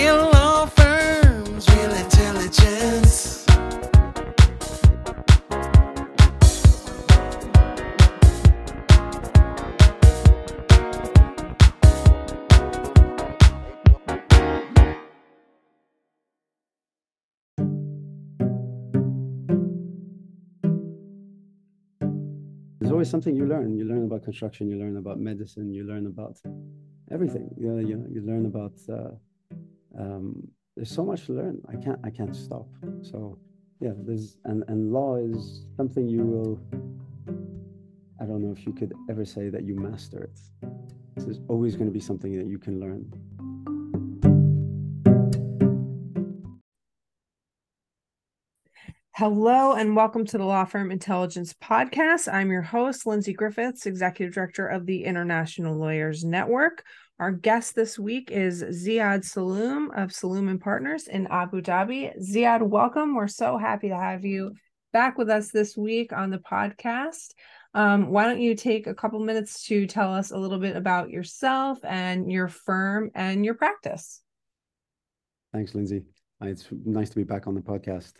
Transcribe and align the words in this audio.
Real 0.00 0.30
law 0.32 0.64
firms, 0.64 1.68
real 1.68 1.92
intelligence. 1.92 3.44
There's 22.78 22.90
always 22.90 23.10
something 23.10 23.36
you 23.36 23.44
learn. 23.44 23.76
You 23.76 23.84
learn 23.84 24.04
about 24.04 24.24
construction, 24.24 24.70
you 24.70 24.78
learn 24.78 24.96
about 24.96 25.18
medicine, 25.20 25.74
you 25.74 25.84
learn 25.84 26.06
about 26.06 26.38
everything. 27.10 27.54
You, 27.58 27.78
you, 27.80 27.96
know, 27.96 28.06
you 28.10 28.22
learn 28.22 28.46
about, 28.46 28.72
uh, 28.88 29.10
um, 29.98 30.48
there's 30.76 30.90
so 30.90 31.04
much 31.04 31.26
to 31.26 31.32
learn. 31.32 31.60
I 31.68 31.76
can't, 31.76 32.00
I 32.04 32.10
can't 32.10 32.34
stop. 32.34 32.68
So 33.02 33.38
yeah, 33.80 33.92
there's, 33.96 34.36
and, 34.44 34.64
and 34.68 34.92
law 34.92 35.16
is 35.16 35.64
something 35.76 36.08
you 36.08 36.24
will, 36.24 36.60
I 38.20 38.24
don't 38.24 38.42
know 38.42 38.52
if 38.52 38.66
you 38.66 38.72
could 38.72 38.92
ever 39.08 39.24
say 39.24 39.48
that 39.48 39.64
you 39.64 39.74
master 39.74 40.22
it. 40.22 40.40
There's 41.16 41.40
always 41.48 41.76
going 41.76 41.88
to 41.88 41.92
be 41.92 42.00
something 42.00 42.36
that 42.36 42.46
you 42.46 42.58
can 42.58 42.80
learn. 42.80 43.12
Hello 49.20 49.74
and 49.74 49.94
welcome 49.94 50.24
to 50.24 50.38
the 50.38 50.46
Law 50.46 50.64
Firm 50.64 50.90
Intelligence 50.90 51.52
Podcast. 51.52 52.32
I'm 52.32 52.50
your 52.50 52.62
host, 52.62 53.04
Lindsay 53.04 53.34
Griffiths, 53.34 53.84
Executive 53.84 54.34
Director 54.34 54.66
of 54.66 54.86
the 54.86 55.04
International 55.04 55.76
Lawyers 55.76 56.24
Network. 56.24 56.82
Our 57.18 57.30
guest 57.30 57.74
this 57.74 57.98
week 57.98 58.30
is 58.30 58.62
Ziad 58.62 59.26
Salloum 59.26 59.88
of 59.94 60.08
Salloum 60.08 60.48
and 60.48 60.58
Partners 60.58 61.06
in 61.06 61.26
Abu 61.26 61.60
Dhabi. 61.60 62.18
Ziad, 62.18 62.62
welcome. 62.62 63.14
We're 63.14 63.28
so 63.28 63.58
happy 63.58 63.90
to 63.90 63.94
have 63.94 64.24
you 64.24 64.54
back 64.94 65.18
with 65.18 65.28
us 65.28 65.50
this 65.50 65.76
week 65.76 66.14
on 66.14 66.30
the 66.30 66.38
podcast. 66.38 67.34
Um, 67.74 68.08
why 68.08 68.24
don't 68.24 68.40
you 68.40 68.54
take 68.54 68.86
a 68.86 68.94
couple 68.94 69.20
minutes 69.20 69.64
to 69.66 69.86
tell 69.86 70.14
us 70.14 70.30
a 70.30 70.38
little 70.38 70.58
bit 70.58 70.76
about 70.76 71.10
yourself 71.10 71.78
and 71.84 72.32
your 72.32 72.48
firm 72.48 73.10
and 73.14 73.44
your 73.44 73.52
practice? 73.52 74.22
Thanks, 75.52 75.74
Lindsay. 75.74 76.04
Uh, 76.42 76.46
It's 76.46 76.66
nice 76.86 77.10
to 77.10 77.16
be 77.16 77.24
back 77.24 77.46
on 77.46 77.54
the 77.54 77.60
podcast. 77.60 78.14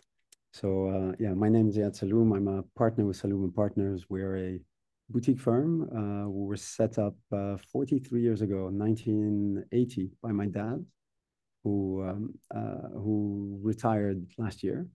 So 0.53 0.87
uh, 0.89 1.15
yeah, 1.17 1.33
my 1.33 1.47
name 1.47 1.69
is 1.69 1.77
Ziad 1.77 1.97
Salloum. 1.97 2.35
I'm 2.35 2.47
a 2.47 2.63
partner 2.77 3.05
with 3.05 3.21
Salloum 3.21 3.43
and 3.45 3.55
Partners. 3.55 4.05
We're 4.09 4.35
a 4.35 4.59
boutique 5.09 5.39
firm. 5.39 5.83
Uh, 5.83 6.29
we 6.29 6.45
were 6.45 6.57
set 6.57 6.99
up 6.99 7.15
uh, 7.31 7.55
43 7.71 8.21
years 8.21 8.41
ago, 8.41 8.65
1980, 8.69 10.09
by 10.21 10.31
my 10.33 10.47
dad, 10.47 10.85
who 11.63 12.03
um, 12.03 12.33
uh, 12.53 12.89
who 12.93 13.59
retired 13.63 14.25
last 14.37 14.61
year. 14.61 14.87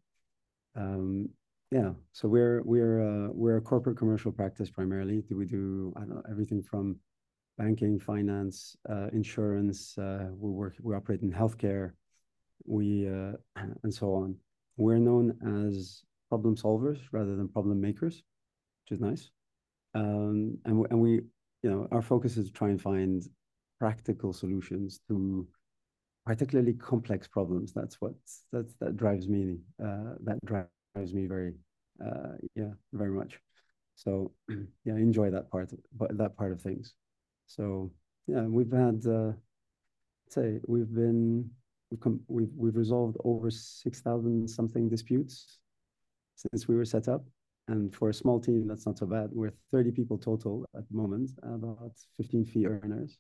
Um, 0.75 1.31
yeah, 1.71 1.93
so 2.13 2.29
we're 2.29 2.61
we're 2.63 3.01
uh, 3.01 3.29
we're 3.33 3.57
a 3.57 3.63
corporate 3.63 3.97
commercial 3.97 4.33
practice 4.33 4.71
primarily. 4.71 5.23
Do 5.23 5.39
we 5.39 5.47
do 5.47 5.93
I 5.97 6.01
don't 6.01 6.11
know 6.11 6.23
everything 6.31 6.63
from 6.63 6.97
banking, 7.57 7.99
finance, 7.99 8.77
uh, 8.91 9.09
insurance. 9.15 9.95
We 9.97 10.51
work 10.51 10.75
we 10.83 10.95
operate 10.95 11.23
in 11.23 11.33
healthcare, 11.33 11.93
we 12.67 13.07
and 13.57 13.95
so 13.95 14.13
on. 14.13 14.37
We're 14.77 14.99
known 14.99 15.37
as 15.73 16.03
problem 16.29 16.57
solvers 16.57 16.99
rather 17.13 17.37
than 17.37 17.49
problem 17.49 17.81
makers, 17.81 18.23
which 18.85 18.97
is 18.97 19.01
nice. 19.01 19.31
Um, 19.95 20.59
and, 20.65 20.87
and 20.91 21.01
we, 21.01 21.13
you 21.63 21.71
know, 21.71 21.89
our 21.91 22.03
focus 22.03 22.37
is 22.37 22.47
to 22.47 22.53
try 22.53 22.69
and 22.69 22.81
find 22.81 23.23
practical 23.79 24.33
solutions 24.33 25.01
to 25.09 25.47
particularly 26.27 26.75
complex 26.75 27.29
problems. 27.29 27.73
That's 27.73 28.01
what 28.01 28.13
that's 28.53 28.75
that 28.81 28.97
drives 28.97 29.29
me. 29.29 29.59
Uh, 29.83 30.15
that 30.25 30.39
drives 30.45 31.15
me 31.15 31.27
very, 31.27 31.55
uh, 32.05 32.35
yeah, 32.55 32.73
very 32.93 33.13
much. 33.13 33.39
So 33.95 34.33
yeah, 34.85 34.95
I 34.95 34.99
enjoy 34.99 35.31
that 35.31 35.51
part, 35.51 35.71
but 35.97 36.17
that 36.19 36.37
part 36.37 36.53
of 36.53 36.61
things. 36.61 36.95
So 37.47 37.93
yeah, 38.27 38.43
we've 38.43 38.73
had, 38.73 39.07
uh, 39.07 39.33
say, 40.29 40.61
we've 40.67 40.93
been 40.93 41.51
we've 42.29 42.51
we've 42.57 42.77
resolved 42.77 43.17
over 43.25 43.51
six 43.51 44.01
thousand 44.01 44.49
something 44.49 44.89
disputes 44.89 45.59
since 46.37 46.69
we 46.69 46.77
were 46.77 46.85
set 46.85 47.09
up. 47.09 47.25
And 47.69 47.93
for 47.93 48.11
a 48.11 48.15
small 48.15 48.39
team, 48.39 48.69
that's 48.69 48.87
not 48.87 48.99
so 48.99 49.07
bad. 49.07 49.31
We're 49.33 49.53
30 49.73 49.91
people 49.91 50.19
total 50.19 50.65
at 50.77 50.89
the 50.89 50.97
moment, 50.97 51.33
about 51.43 51.95
15 52.17 52.45
fee 52.45 52.67
earners. 52.67 53.19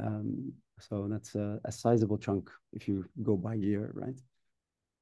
Um, 0.00 0.52
so 0.78 1.08
that's 1.10 1.34
a, 1.34 1.60
a, 1.64 1.72
sizable 1.72 2.16
chunk 2.16 2.48
if 2.72 2.88
you 2.88 3.04
go 3.22 3.36
by 3.36 3.54
year, 3.54 3.90
right? 3.92 4.18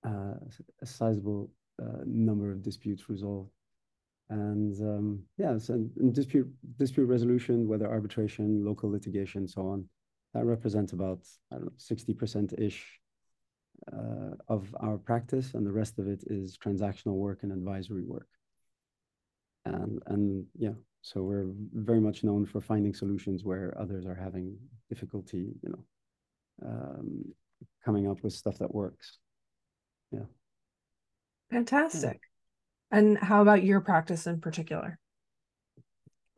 Uh, 0.05 0.35
a 0.83 0.87
sizable 0.87 1.53
uh, 1.81 2.03
number 2.05 2.51
of 2.51 2.63
disputes 2.63 3.09
resolved. 3.09 3.51
And 4.31 4.75
um, 4.81 5.23
yeah, 5.37 5.57
so 5.59 5.87
dispute 6.13 6.51
dispute 6.79 7.07
resolution, 7.07 7.69
whether 7.69 7.87
arbitration, 7.87 8.65
local 8.65 8.91
litigation, 8.91 9.47
so 9.47 9.63
on, 9.63 9.85
that 10.35 10.45
represents 10.45 10.93
about 10.93 11.21
I 11.51 11.57
don't 11.57 11.67
know 11.67 11.73
60% 11.79 12.61
ish 12.61 13.01
uh, 13.93 14.35
of 14.49 14.75
our 14.81 14.99
practice, 14.99 15.55
and 15.55 15.67
the 15.67 15.73
rest 15.73 15.99
of 15.99 16.09
it 16.09 16.25
is 16.27 16.59
transactional 16.59 17.15
work 17.15 17.43
and 17.43 17.53
advisory 17.53 18.05
work. 18.05 18.29
And 19.65 20.03
and 20.07 20.47
yeah, 20.59 20.75
so 21.03 21.23
we're 21.23 21.47
very 21.73 22.01
much 22.01 22.25
known 22.25 22.47
for 22.47 22.61
finding 22.61 22.95
solutions 22.95 23.45
where 23.45 23.75
others 23.79 24.07
are 24.07 24.15
having 24.15 24.57
difficulty, 24.89 25.55
you 25.63 25.71
know, 25.71 25.85
um, 26.67 27.25
coming 27.85 28.11
up 28.11 28.23
with 28.23 28.33
stuff 28.33 28.59
that 28.59 28.75
works. 28.75 29.19
Yeah. 30.11 30.27
Fantastic. 31.51 32.21
And 32.91 33.19
how 33.19 33.43
about 33.43 33.63
your 33.65 33.81
practice 33.81 34.27
in 34.27 34.41
particular? 34.41 34.99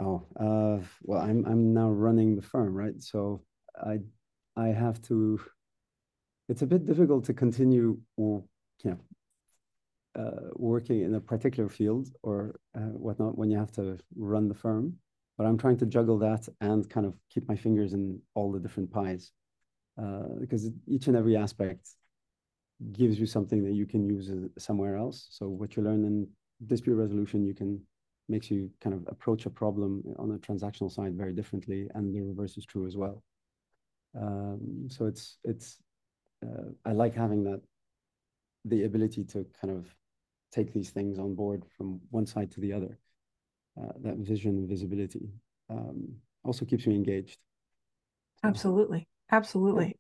Oh, 0.01 0.27
uh, 0.37 0.85
well, 1.03 1.21
I'm 1.21 1.45
I'm 1.47 1.75
now 1.75 1.91
running 1.91 2.37
the 2.37 2.43
firm, 2.43 2.75
right? 2.75 3.01
So 3.03 3.43
I 3.81 4.01
I 4.57 4.69
have 4.69 5.01
to. 5.03 5.41
It's 6.49 6.63
a 6.63 6.67
bit 6.67 6.85
difficult 6.85 7.25
to 7.27 7.35
continue, 7.35 7.99
you 8.17 8.45
know, 8.85 8.99
uh, 10.19 10.49
working 10.55 11.03
in 11.03 11.15
a 11.15 11.21
particular 11.21 11.69
field 11.69 12.09
or 12.23 12.59
uh, 12.77 12.81
whatnot 12.81 13.39
when 13.39 13.51
you 13.51 13.59
have 13.59 13.73
to 13.73 13.99
run 14.17 14.49
the 14.49 14.55
firm. 14.55 14.97
But 15.39 15.47
I'm 15.47 15.57
trying 15.57 15.79
to 15.79 15.87
juggle 15.87 16.19
that 16.19 16.49
and 16.61 16.89
kind 16.91 17.07
of 17.07 17.15
keep 17.33 17.49
my 17.49 17.57
fingers 17.57 17.93
in 17.93 18.21
all 18.35 18.53
the 18.53 18.59
different 18.59 18.91
pies, 18.91 19.33
uh, 20.03 20.29
because 20.41 20.69
each 20.87 21.07
and 21.07 21.17
every 21.17 21.37
aspect 21.37 21.89
gives 22.93 23.19
you 23.21 23.27
something 23.27 23.63
that 23.65 23.75
you 23.75 23.87
can 23.87 24.05
use 24.09 24.31
somewhere 24.59 24.97
else. 24.97 25.29
So 25.31 25.49
what 25.49 25.77
you 25.77 25.83
learn 25.83 26.05
in 26.05 26.27
dispute 26.67 26.97
resolution, 26.97 27.47
you 27.47 27.55
can 27.55 27.81
makes 28.29 28.51
you 28.51 28.71
kind 28.81 28.95
of 28.95 29.07
approach 29.09 29.47
a 29.47 29.51
problem 29.51 30.03
on 30.19 30.33
a 30.33 30.39
transactional 30.39 30.91
side 30.91 31.15
very 31.15 31.33
differently, 31.33 31.89
and 31.95 32.15
the 32.15 32.21
reverse 32.21 32.57
is 32.57 32.65
true 32.65 32.87
as 32.87 32.97
well. 32.97 33.23
Um, 34.19 34.89
so 34.89 35.07
it's 35.07 35.39
it's 35.45 35.79
uh, 36.45 36.71
I 36.85 36.93
like 36.93 37.15
having 37.15 37.45
that 37.45 37.61
the 38.65 38.85
ability 38.85 39.25
to 39.25 39.47
kind 39.61 39.73
of 39.77 39.87
take 40.53 40.73
these 40.73 40.91
things 40.91 41.19
on 41.19 41.35
board 41.35 41.65
from 41.77 42.01
one 42.11 42.27
side 42.27 42.51
to 42.53 42.61
the 42.61 42.73
other. 42.73 42.99
Uh, 43.81 43.93
that 44.03 44.17
vision 44.17 44.59
and 44.59 44.69
visibility 44.69 45.31
um, 45.71 46.09
also 46.45 46.65
keeps 46.65 46.87
me 46.87 46.95
engaged. 46.95 47.39
Absolutely, 48.43 49.07
absolutely. 49.31 49.87
Yeah. 49.87 49.93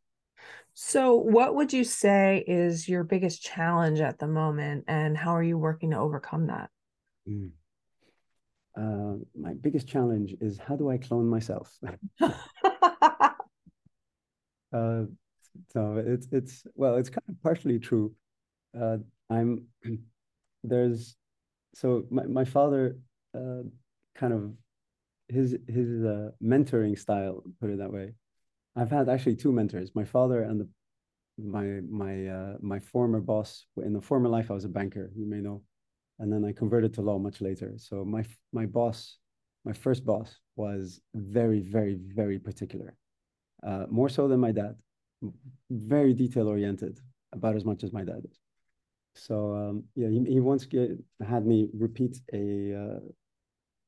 So, 0.74 1.14
what 1.14 1.54
would 1.54 1.72
you 1.72 1.84
say 1.84 2.44
is 2.46 2.88
your 2.88 3.04
biggest 3.04 3.42
challenge 3.42 4.00
at 4.00 4.18
the 4.18 4.26
moment, 4.26 4.84
and 4.88 5.16
how 5.16 5.36
are 5.36 5.42
you 5.42 5.58
working 5.58 5.90
to 5.90 5.98
overcome 5.98 6.46
that? 6.48 6.70
Mm. 7.28 7.50
Uh, 8.76 9.18
my 9.38 9.54
biggest 9.54 9.86
challenge 9.86 10.34
is 10.40 10.58
how 10.58 10.76
do 10.76 10.90
I 10.90 10.98
clone 10.98 11.28
myself? 11.28 11.78
Uh, 14.72 15.04
so 15.72 16.02
it's 16.04 16.28
it's 16.32 16.66
well, 16.74 16.96
it's 16.96 17.08
kind 17.10 17.24
of 17.28 17.42
partially 17.42 17.78
true. 17.78 18.14
Uh, 18.78 18.98
I'm 19.28 19.66
there's 20.64 21.16
so 21.74 22.04
my 22.10 22.24
my 22.24 22.44
father 22.44 22.98
uh, 23.36 23.62
kind 24.14 24.32
of 24.32 24.52
his 25.28 25.56
his 25.68 26.04
uh, 26.04 26.30
mentoring 26.42 26.98
style, 26.98 27.42
put 27.60 27.70
it 27.70 27.78
that 27.78 27.92
way. 27.92 28.14
I've 28.76 28.90
had 28.90 29.08
actually 29.08 29.36
two 29.36 29.52
mentors, 29.52 29.94
my 29.94 30.04
father 30.04 30.42
and 30.42 30.60
the 30.60 30.68
my 31.38 31.80
my 31.88 32.26
uh, 32.26 32.56
my 32.60 32.78
former 32.78 33.20
boss. 33.20 33.66
In 33.78 33.92
the 33.92 34.00
former 34.00 34.28
life, 34.28 34.50
I 34.50 34.54
was 34.54 34.64
a 34.64 34.68
banker, 34.68 35.10
you 35.16 35.26
may 35.26 35.40
know, 35.40 35.62
and 36.18 36.32
then 36.32 36.44
I 36.44 36.52
converted 36.52 36.94
to 36.94 37.02
law 37.02 37.18
much 37.18 37.40
later. 37.40 37.74
So 37.78 38.04
my 38.04 38.24
my 38.52 38.66
boss, 38.66 39.18
my 39.64 39.72
first 39.72 40.04
boss, 40.04 40.36
was 40.56 41.00
very 41.14 41.60
very 41.60 41.94
very 41.94 42.38
particular 42.38 42.96
uh, 43.66 43.86
more 43.90 44.08
so 44.08 44.28
than 44.28 44.40
my 44.40 44.52
dad. 44.52 44.76
Very 45.70 46.14
detail 46.14 46.48
oriented, 46.48 46.98
about 47.32 47.56
as 47.56 47.64
much 47.64 47.84
as 47.84 47.92
my 47.92 48.04
dad 48.04 48.22
is. 48.30 48.38
So 49.14 49.54
um, 49.54 49.84
yeah, 49.94 50.08
he, 50.08 50.24
he 50.24 50.40
once 50.40 50.64
get, 50.64 50.90
had 51.26 51.46
me 51.46 51.68
repeat 51.74 52.18
a, 52.32 52.38
uh, 52.38 53.00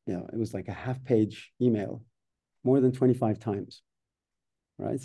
you 0.07 0.15
know, 0.15 0.29
it 0.33 0.39
was 0.39 0.53
like 0.53 0.69
a 0.69 0.73
half 0.73 1.03
page 1.05 1.53
email 1.61 2.03
more 2.65 2.81
than 2.81 2.93
25 2.93 3.39
times, 3.39 3.83
right? 4.79 5.01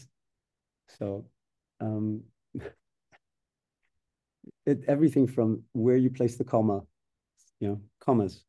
So 0.99 1.25
um, 1.79 2.21
it 4.65 4.83
everything 4.87 5.27
from 5.27 5.63
where 5.73 5.97
you 5.97 6.09
place 6.09 6.35
the 6.35 6.43
comma, 6.43 6.81
you 7.59 7.67
know, 7.69 7.81
commas, 7.99 8.43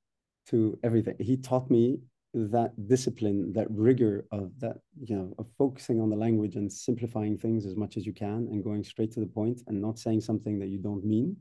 to 0.48 0.78
everything. 0.82 1.16
He 1.20 1.36
taught 1.36 1.70
me 1.70 1.98
that 2.34 2.72
discipline, 2.86 3.52
that 3.54 3.66
rigor 3.70 4.26
of 4.30 4.52
that, 4.60 4.76
you 5.02 5.16
know, 5.16 5.34
of 5.38 5.46
focusing 5.56 6.00
on 6.00 6.10
the 6.10 6.16
language 6.16 6.56
and 6.56 6.70
simplifying 6.70 7.38
things 7.38 7.64
as 7.64 7.74
much 7.74 7.96
as 7.96 8.04
you 8.04 8.12
can 8.12 8.48
and 8.50 8.62
going 8.62 8.84
straight 8.84 9.12
to 9.12 9.20
the 9.20 9.26
point 9.26 9.62
and 9.66 9.80
not 9.80 9.98
saying 9.98 10.20
something 10.20 10.58
that 10.58 10.68
you 10.68 10.78
don't 10.78 11.04
mean. 11.04 11.36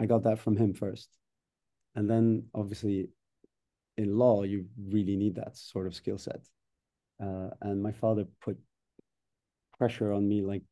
I 0.00 0.06
got 0.06 0.24
that 0.24 0.38
from 0.38 0.56
him 0.56 0.74
first. 0.74 1.08
And 1.94 2.10
then 2.10 2.44
obviously 2.54 3.08
in 3.96 4.18
law, 4.18 4.42
you 4.42 4.66
really 4.88 5.16
need 5.16 5.36
that 5.36 5.56
sort 5.56 5.86
of 5.86 5.94
skill 5.94 6.18
set. 6.18 6.40
Uh, 7.22 7.50
and 7.62 7.82
my 7.82 7.92
father 7.92 8.26
put 8.42 8.58
pressure 9.78 10.12
on 10.12 10.28
me 10.28 10.42
like 10.42 10.62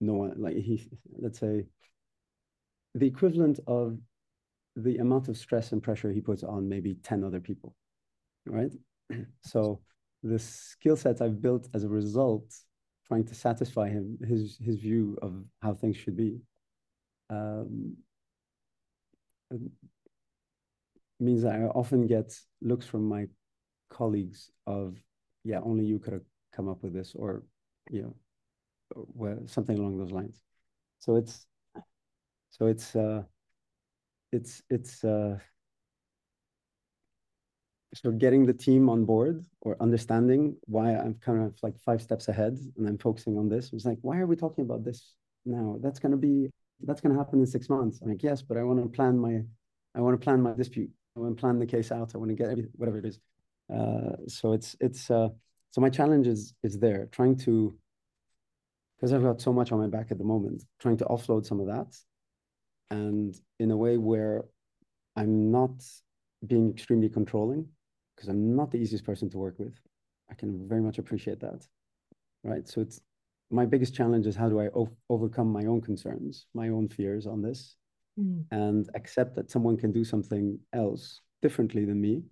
no 0.00 0.14
one, 0.14 0.34
like 0.38 0.56
he, 0.56 0.88
let's 1.18 1.38
say, 1.38 1.66
the 2.94 3.06
equivalent 3.06 3.60
of 3.66 3.98
the 4.76 4.98
amount 4.98 5.28
of 5.28 5.36
stress 5.36 5.72
and 5.72 5.82
pressure 5.82 6.10
he 6.10 6.20
puts 6.20 6.42
on 6.42 6.68
maybe 6.68 6.94
10 7.02 7.24
other 7.24 7.40
people, 7.40 7.74
right? 8.46 8.72
so 9.42 9.80
the 10.22 10.38
skill 10.38 10.96
sets 10.96 11.20
I've 11.20 11.40
built 11.40 11.68
as 11.74 11.84
a 11.84 11.88
result, 11.88 12.46
trying 13.06 13.24
to 13.26 13.34
satisfy 13.34 13.88
him, 13.88 14.18
his, 14.26 14.58
his 14.62 14.76
view 14.76 15.18
of 15.22 15.44
how 15.60 15.74
things 15.74 15.96
should 15.96 16.16
be, 16.16 16.40
um, 17.30 17.96
means 21.20 21.42
that 21.42 21.54
I 21.54 21.64
often 21.64 22.06
get 22.06 22.34
looks 22.60 22.86
from 22.86 23.08
my 23.08 23.26
colleagues 23.90 24.50
of, 24.66 24.96
yeah, 25.44 25.60
only 25.62 25.84
you 25.84 25.98
could 25.98 26.12
have 26.12 26.24
come 26.52 26.68
up 26.68 26.82
with 26.82 26.92
this, 26.92 27.12
or, 27.14 27.42
you 27.90 28.02
know, 28.02 28.16
well, 28.94 29.38
something 29.46 29.78
along 29.78 29.98
those 29.98 30.12
lines. 30.12 30.40
So 30.98 31.16
it's, 31.16 31.46
so 32.50 32.66
it's, 32.66 32.94
uh, 32.96 33.22
it's, 34.32 34.62
it's, 34.70 35.04
uh, 35.04 35.38
so 37.94 38.10
getting 38.10 38.44
the 38.44 38.52
team 38.52 38.88
on 38.88 39.04
board 39.04 39.44
or 39.60 39.76
understanding 39.80 40.56
why 40.66 40.94
I'm 40.94 41.14
kind 41.14 41.44
of 41.44 41.54
like 41.62 41.78
five 41.80 42.02
steps 42.02 42.28
ahead 42.28 42.58
and 42.76 42.88
I'm 42.88 42.98
focusing 42.98 43.38
on 43.38 43.48
this. 43.48 43.72
It's 43.72 43.84
like, 43.84 43.98
why 44.02 44.18
are 44.18 44.26
we 44.26 44.36
talking 44.36 44.64
about 44.64 44.84
this 44.84 45.14
now? 45.46 45.78
That's 45.80 46.00
to 46.12 46.16
be, 46.16 46.50
that's 46.82 47.00
to 47.00 47.14
happen 47.14 47.40
in 47.40 47.46
six 47.46 47.68
months. 47.68 48.00
I'm 48.02 48.08
like, 48.08 48.22
yes, 48.22 48.42
but 48.42 48.56
I 48.56 48.62
want 48.64 48.82
to 48.82 48.88
plan 48.88 49.16
my, 49.18 49.42
I 49.94 50.00
want 50.00 50.20
to 50.20 50.24
plan 50.24 50.42
my 50.42 50.52
dispute. 50.54 50.90
I 51.16 51.20
want 51.20 51.36
to 51.36 51.40
plan 51.40 51.58
the 51.60 51.66
case 51.66 51.92
out. 51.92 52.12
I 52.14 52.18
want 52.18 52.30
to 52.30 52.34
get 52.34 52.50
everything, 52.50 52.72
whatever 52.74 52.98
it 52.98 53.04
is. 53.04 53.20
Uh, 53.72 54.16
so 54.26 54.52
it's, 54.52 54.74
it's, 54.80 55.10
uh, 55.10 55.28
so 55.70 55.80
my 55.80 55.88
challenge 55.88 56.26
is, 56.26 56.52
is 56.62 56.78
there 56.78 57.08
trying 57.12 57.36
to, 57.38 57.76
because 58.96 59.12
I've 59.12 59.22
got 59.22 59.40
so 59.40 59.52
much 59.52 59.70
on 59.70 59.78
my 59.78 59.86
back 59.86 60.10
at 60.10 60.18
the 60.18 60.24
moment, 60.24 60.64
trying 60.80 60.96
to 60.98 61.04
offload 61.04 61.46
some 61.46 61.60
of 61.60 61.66
that 61.66 61.96
and 62.90 63.34
in 63.60 63.70
a 63.70 63.76
way 63.76 63.98
where 63.98 64.44
I'm 65.16 65.52
not 65.52 65.84
being 66.44 66.70
extremely 66.70 67.08
controlling 67.08 67.68
because 68.14 68.28
I'm 68.28 68.56
not 68.56 68.70
the 68.70 68.78
easiest 68.78 69.04
person 69.04 69.30
to 69.30 69.38
work 69.38 69.58
with. 69.58 69.74
I 70.30 70.34
can 70.34 70.68
very 70.68 70.80
much 70.80 70.98
appreciate 70.98 71.40
that. 71.40 71.66
Right. 72.42 72.68
So 72.68 72.80
it's 72.80 73.00
my 73.50 73.66
biggest 73.66 73.94
challenge 73.94 74.26
is 74.26 74.36
how 74.36 74.48
do 74.48 74.60
I 74.60 74.68
overcome 75.08 75.48
my 75.48 75.64
own 75.66 75.80
concerns, 75.80 76.46
my 76.54 76.68
own 76.68 76.88
fears 76.88 77.26
on 77.26 77.42
this, 77.42 77.76
mm. 78.18 78.44
and 78.50 78.88
accept 78.94 79.34
that 79.36 79.50
someone 79.50 79.76
can 79.76 79.92
do 79.92 80.04
something 80.04 80.58
else 80.72 81.20
differently 81.42 81.84
than 81.84 82.00
me. 82.00 82.22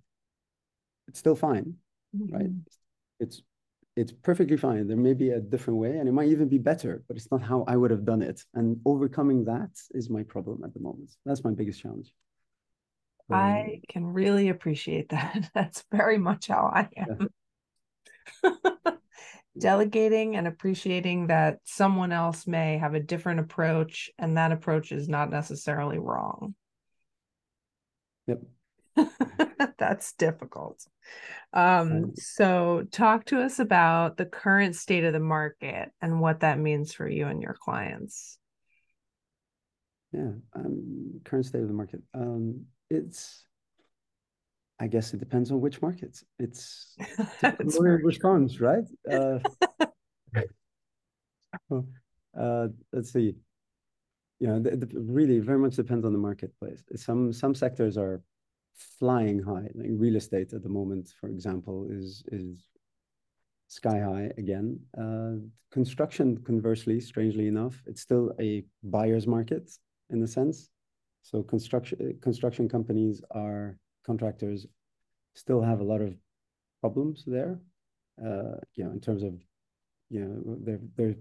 It's 1.07 1.19
still 1.19 1.35
fine. 1.35 1.75
Mm-hmm. 2.15 2.35
Right. 2.35 2.49
It's 3.19 3.41
it's 3.95 4.11
perfectly 4.11 4.57
fine. 4.57 4.87
There 4.87 4.97
may 4.97 5.13
be 5.13 5.29
a 5.29 5.39
different 5.39 5.79
way 5.79 5.97
and 5.97 6.09
it 6.09 6.13
might 6.13 6.29
even 6.29 6.49
be 6.49 6.57
better, 6.57 7.03
but 7.07 7.15
it's 7.15 7.29
not 7.31 7.43
how 7.43 7.63
I 7.67 7.77
would 7.77 7.91
have 7.91 8.05
done 8.05 8.23
it. 8.23 8.41
And 8.55 8.79
overcoming 8.85 9.45
that 9.45 9.69
is 9.91 10.09
my 10.09 10.23
problem 10.23 10.63
at 10.63 10.73
the 10.73 10.79
moment. 10.79 11.11
That's 11.25 11.43
my 11.43 11.51
biggest 11.51 11.79
challenge. 11.79 12.11
I 13.31 13.81
can 13.89 14.05
really 14.05 14.49
appreciate 14.49 15.09
that. 15.09 15.49
That's 15.55 15.83
very 15.91 16.17
much 16.17 16.47
how 16.47 16.71
I 16.73 16.89
am. 16.97 17.29
Delegating 19.59 20.35
and 20.35 20.47
appreciating 20.47 21.27
that 21.27 21.59
someone 21.63 22.11
else 22.11 22.47
may 22.47 22.77
have 22.79 22.95
a 22.95 22.99
different 22.99 23.39
approach 23.39 24.09
and 24.17 24.37
that 24.37 24.51
approach 24.51 24.91
is 24.91 25.07
not 25.07 25.29
necessarily 25.29 25.99
wrong. 25.99 26.55
Yep. 28.27 28.41
That's 29.77 30.13
difficult. 30.13 30.85
Um, 31.51 32.13
so, 32.15 32.85
talk 32.91 33.25
to 33.25 33.41
us 33.41 33.59
about 33.59 34.17
the 34.17 34.25
current 34.25 34.75
state 34.75 35.03
of 35.03 35.13
the 35.13 35.19
market 35.19 35.91
and 36.01 36.19
what 36.19 36.39
that 36.39 36.59
means 36.59 36.93
for 36.93 37.07
you 37.07 37.27
and 37.27 37.41
your 37.41 37.55
clients. 37.59 38.37
Yeah, 40.11 40.31
um, 40.55 41.21
current 41.25 41.45
state 41.45 41.61
of 41.61 41.67
the 41.67 41.73
market. 41.73 42.01
Um, 42.13 42.65
it's, 42.93 43.45
I 44.79 44.87
guess 44.87 45.13
it 45.13 45.19
depends 45.19 45.51
on 45.51 45.61
which 45.61 45.81
markets. 45.81 46.23
It's 46.39 46.95
response, 48.03 48.59
right? 48.59 48.85
Uh, 51.69 51.81
uh, 52.39 52.67
let's 52.91 53.13
see. 53.13 53.35
You 54.39 54.47
know, 54.47 54.69
it 54.69 54.91
really 54.93 55.39
very 55.39 55.59
much 55.59 55.75
depends 55.75 56.05
on 56.05 56.11
the 56.11 56.19
marketplace. 56.19 56.83
Some 56.95 57.31
some 57.31 57.55
sectors 57.55 57.97
are 57.97 58.21
flying 58.99 59.41
high. 59.41 59.69
Like 59.75 59.89
real 59.91 60.15
estate 60.15 60.53
at 60.53 60.63
the 60.63 60.69
moment, 60.69 61.13
for 61.19 61.29
example, 61.29 61.87
is 61.89 62.23
is 62.31 62.65
sky 63.67 63.99
high 63.99 64.31
again. 64.37 64.79
Uh, 64.97 65.35
construction, 65.71 66.37
conversely, 66.39 66.99
strangely 66.99 67.47
enough, 67.47 67.81
it's 67.85 68.01
still 68.01 68.33
a 68.39 68.63
buyer's 68.83 69.27
market 69.27 69.71
in 70.09 70.21
a 70.23 70.27
sense. 70.27 70.69
So 71.23 71.41
construction 71.41 72.19
construction 72.21 72.69
companies 72.69 73.21
are 73.31 73.77
contractors 74.05 74.67
still 75.33 75.61
have 75.61 75.79
a 75.79 75.83
lot 75.83 76.01
of 76.01 76.13
problems 76.81 77.23
there. 77.25 77.59
Uh, 78.23 78.57
you 78.75 78.83
know, 78.83 78.91
in 78.91 79.01
terms 79.01 79.23
of 79.23 79.33
you 80.09 80.19
know, 80.23 80.57
they're 80.65 80.81
they're 80.95 81.15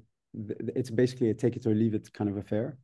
it's 0.76 0.90
basically 0.90 1.31
a 1.31 1.34
take 1.34 1.56
it 1.56 1.66
or 1.66 1.75
leave 1.75 1.94
it 1.94 2.12
kind 2.12 2.28
of 2.28 2.37
affair 2.37 2.76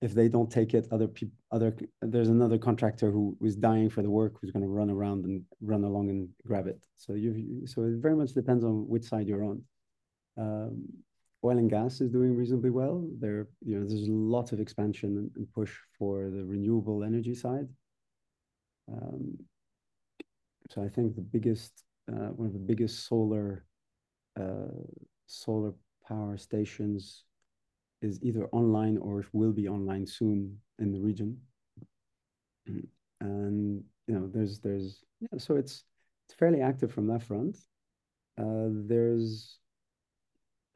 if 0.00 0.14
they 0.14 0.28
don't 0.28 0.50
take 0.50 0.72
it, 0.72 0.88
other 0.90 1.06
people, 1.06 1.36
other 1.52 1.76
there's 2.00 2.28
another 2.28 2.56
contractor 2.56 3.10
who 3.10 3.36
is 3.42 3.54
dying 3.54 3.90
for 3.90 4.02
the 4.02 4.08
work 4.08 4.34
who's 4.40 4.50
going 4.50 4.62
to 4.62 4.68
run 4.68 4.88
around 4.88 5.24
and 5.26 5.42
run 5.60 5.84
along 5.84 6.08
and 6.08 6.28
grab 6.46 6.66
it. 6.66 6.82
So 6.96 7.12
you, 7.12 7.66
so 7.66 7.82
it 7.82 7.96
very 7.96 8.16
much 8.16 8.32
depends 8.32 8.64
on 8.64 8.88
which 8.88 9.04
side 9.04 9.28
you're 9.28 9.44
on. 9.44 9.62
Um, 10.38 10.84
oil 11.44 11.58
and 11.58 11.70
gas 11.70 12.00
is 12.00 12.10
doing 12.10 12.34
reasonably 12.36 12.70
well. 12.70 13.06
There, 13.18 13.48
you 13.64 13.78
know, 13.78 13.86
there's 13.86 14.08
a 14.08 14.12
lot 14.12 14.52
of 14.52 14.60
expansion 14.60 15.30
and, 15.36 15.52
push 15.52 15.72
for 15.98 16.30
the 16.30 16.44
renewable 16.44 17.02
energy 17.02 17.34
side. 17.34 17.68
Um, 18.92 19.38
so 20.70 20.82
I 20.82 20.88
think 20.88 21.14
the 21.14 21.22
biggest, 21.22 21.84
uh, 22.10 22.28
one 22.28 22.46
of 22.46 22.52
the 22.52 22.58
biggest 22.58 23.06
solar, 23.06 23.64
uh, 24.38 24.84
solar 25.26 25.72
power 26.06 26.36
stations 26.36 27.24
is 28.02 28.22
either 28.22 28.46
online 28.52 28.98
or 28.98 29.24
will 29.32 29.52
be 29.52 29.68
online 29.68 30.06
soon 30.06 30.58
in 30.78 30.92
the 30.92 31.00
region. 31.00 31.38
And 33.22 33.84
you 34.06 34.14
know, 34.14 34.30
there's 34.32 34.60
there's 34.60 35.04
yeah, 35.20 35.38
so 35.38 35.56
it's 35.56 35.84
it's 36.24 36.34
fairly 36.38 36.62
active 36.62 36.90
from 36.90 37.06
that 37.08 37.22
front. 37.22 37.54
Uh, 38.38 38.68
there's 38.88 39.58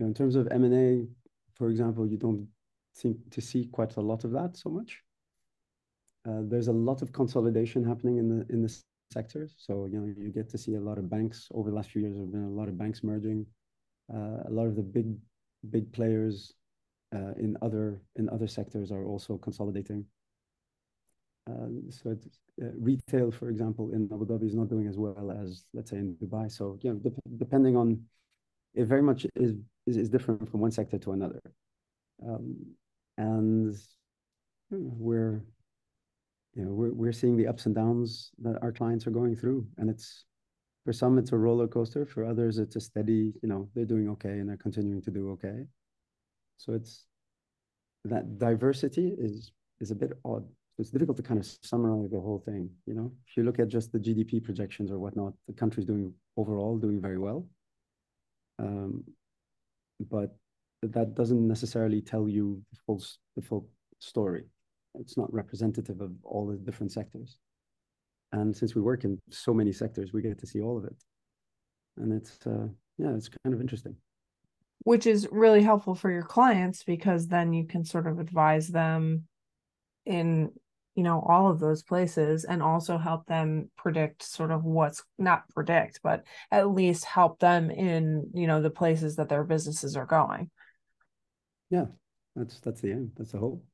know, 0.01 0.07
in 0.07 0.15
terms 0.15 0.37
of 0.37 0.49
M 0.51 0.65
and 0.65 0.75
A, 0.75 1.07
for 1.55 1.71
example, 1.71 2.07
you 2.07 2.17
don't 2.17 2.49
seem 2.93 3.19
to 3.31 3.41
see 3.41 3.67
quite 3.67 3.97
a 3.97 4.01
lot 4.01 4.25
of 4.25 4.31
that 4.33 4.57
so 4.57 4.71
much. 4.71 5.03
Uh, 6.27 6.41
there's 6.43 6.69
a 6.69 6.73
lot 6.73 7.03
of 7.03 7.13
consolidation 7.13 7.85
happening 7.85 8.19
in 8.19 8.29
the 8.29 8.47
in 8.53 8.63
the 8.63 8.75
sector. 9.13 9.49
So 9.57 9.87
you 9.87 10.01
know, 10.01 10.07
you 10.07 10.31
get 10.31 10.49
to 10.51 10.59
see 10.59 10.75
a 10.75 10.81
lot 10.81 10.99
of 10.99 11.11
banks 11.11 11.49
over 11.53 11.71
the 11.71 11.77
last 11.77 11.91
few 11.91 12.03
years. 12.03 12.15
There 12.15 12.23
have 12.23 12.33
been 12.33 12.45
a 12.45 12.49
lot 12.61 12.69
of 12.69 12.79
banks 12.79 13.03
merging. 13.03 13.47
Uh, 14.13 14.43
a 14.47 14.51
lot 14.51 14.67
of 14.67 14.77
the 14.77 14.83
big 14.83 15.15
big 15.71 15.93
players 15.93 16.55
uh, 17.15 17.33
in 17.39 17.57
other 17.63 18.01
in 18.17 18.29
other 18.31 18.47
sectors 18.47 18.91
are 18.91 19.05
also 19.05 19.37
consolidating. 19.39 20.05
So 21.91 22.17
retail, 22.59 23.31
for 23.31 23.51
example, 23.51 23.93
in 23.93 24.09
Abu 24.13 24.27
Dhabi 24.27 24.47
is 24.47 24.55
not 24.55 24.69
doing 24.69 24.87
as 24.87 24.97
well 24.97 25.31
as 25.31 25.65
let's 25.75 25.91
say 25.91 25.99
in 25.99 26.15
Dubai. 26.15 26.51
So 26.51 26.79
you 26.83 26.91
know, 26.91 26.99
de 26.99 27.11
depending 27.37 27.77
on 27.77 28.01
it, 28.75 28.87
very 28.87 29.03
much 29.03 29.27
is, 29.35 29.55
is, 29.87 29.97
is 29.97 30.09
different 30.09 30.51
from 30.51 30.61
one 30.61 30.71
sector 30.71 30.99
to 30.99 31.13
another, 31.13 31.41
um, 32.27 32.57
and 33.19 33.77
we're 34.71 35.45
you 36.55 36.65
know 36.65 36.73
we're 36.73 36.93
we're 36.93 37.13
seeing 37.13 37.37
the 37.37 37.47
ups 37.47 37.67
and 37.67 37.75
downs 37.75 38.31
that 38.43 38.63
our 38.63 38.73
clients 38.73 39.07
are 39.07 39.11
going 39.11 39.37
through, 39.37 39.67
and 39.79 39.91
it's 39.91 40.25
for 40.85 40.93
some 40.93 41.19
it's 41.19 41.33
a 41.33 41.37
roller 41.37 41.67
coaster, 41.67 42.05
for 42.05 42.25
others 42.25 42.59
it's 42.59 42.77
a 42.77 42.81
steady. 42.81 43.33
You 43.43 43.49
know, 43.49 43.69
they're 43.75 43.85
doing 43.85 44.09
okay 44.11 44.39
and 44.39 44.49
they're 44.49 44.57
continuing 44.57 45.03
to 45.03 45.11
do 45.11 45.31
okay. 45.33 45.65
So 46.59 46.73
it's 46.73 47.07
that 48.05 48.39
diversity 48.39 49.15
is 49.19 49.53
is 49.81 49.91
a 49.91 49.95
bit 49.95 50.13
odd. 50.25 50.45
It's 50.79 50.91
difficult 50.91 51.17
to 51.19 51.23
kind 51.23 51.39
of 51.39 51.47
summarize 51.63 52.11
the 52.11 52.21
whole 52.21 52.43
thing. 52.45 52.69
You 52.87 52.95
know, 52.95 53.13
if 53.29 53.37
you 53.37 53.45
look 53.45 53.59
at 53.59 53.69
just 53.69 53.93
the 53.93 53.99
GDP 53.99 54.43
projections 54.43 54.91
or 54.91 54.99
whatnot, 54.99 55.33
the 55.47 55.55
country's 55.55 55.87
doing 55.87 56.13
overall 56.37 56.77
doing 56.79 57.01
very 57.01 57.19
well. 57.19 57.47
Um, 58.59 59.05
but 60.01 60.35
that 60.83 61.15
doesn't 61.15 61.47
necessarily 61.47 62.01
tell 62.01 62.29
you 62.29 62.63
the 62.73 62.79
full 62.87 63.03
the 63.37 63.43
full 63.43 63.69
story. 63.99 64.45
It's 64.97 65.17
not 65.17 65.33
representative 65.33 66.01
of 66.01 66.13
all 66.23 66.47
the 66.47 66.57
different 66.57 66.93
sectors. 66.93 67.39
And 68.33 68.55
since 68.57 68.75
we 68.75 68.83
work 68.83 69.05
in 69.05 69.19
so 69.31 69.55
many 69.55 69.73
sectors, 69.73 70.13
we 70.13 70.23
get 70.23 70.39
to 70.41 70.47
see 70.47 70.61
all 70.61 70.77
of 70.77 70.85
it. 70.85 70.97
And 71.97 72.13
it's 72.13 72.47
uh, 72.47 72.69
yeah, 72.99 73.15
it's 73.15 73.29
kind 73.29 73.55
of 73.55 73.61
interesting. 73.61 73.97
Which 74.81 75.07
is 75.07 75.29
really 75.31 75.63
helpful 75.63 75.95
for 75.95 76.11
your 76.11 76.23
clients 76.23 76.83
because 76.83 77.29
then 77.29 77.53
you 77.53 77.65
can 77.67 77.85
sort 77.85 78.07
of 78.07 78.19
advise 78.19 78.69
them 78.69 79.25
in 80.05 80.53
you 80.95 81.03
know 81.03 81.25
all 81.27 81.51
of 81.51 81.59
those 81.59 81.83
places 81.83 82.45
and 82.45 82.63
also 82.63 82.99
help 82.99 83.27
them 83.27 83.71
predict 83.77 84.23
sort 84.23 84.51
of 84.51 84.65
what's 84.65 85.03
not 85.19 85.49
predict 85.51 86.01
but 86.03 86.25
at 86.51 86.71
least 86.71 87.05
help 87.05 87.39
them 87.41 87.71
in 87.71 88.31
you 88.35 88.47
know 88.47 88.63
the 88.63 88.71
places 88.71 89.17
that 89.17 89.29
their 89.29 89.45
businesses 89.45 89.97
are 89.97 90.07
going. 90.07 90.51
Yeah 91.71 91.87
that's 92.37 92.61
that's 92.61 92.81
the 92.81 92.93
aim 92.93 93.13
that's 93.17 93.33
the 93.33 93.39
hope. 93.39 93.65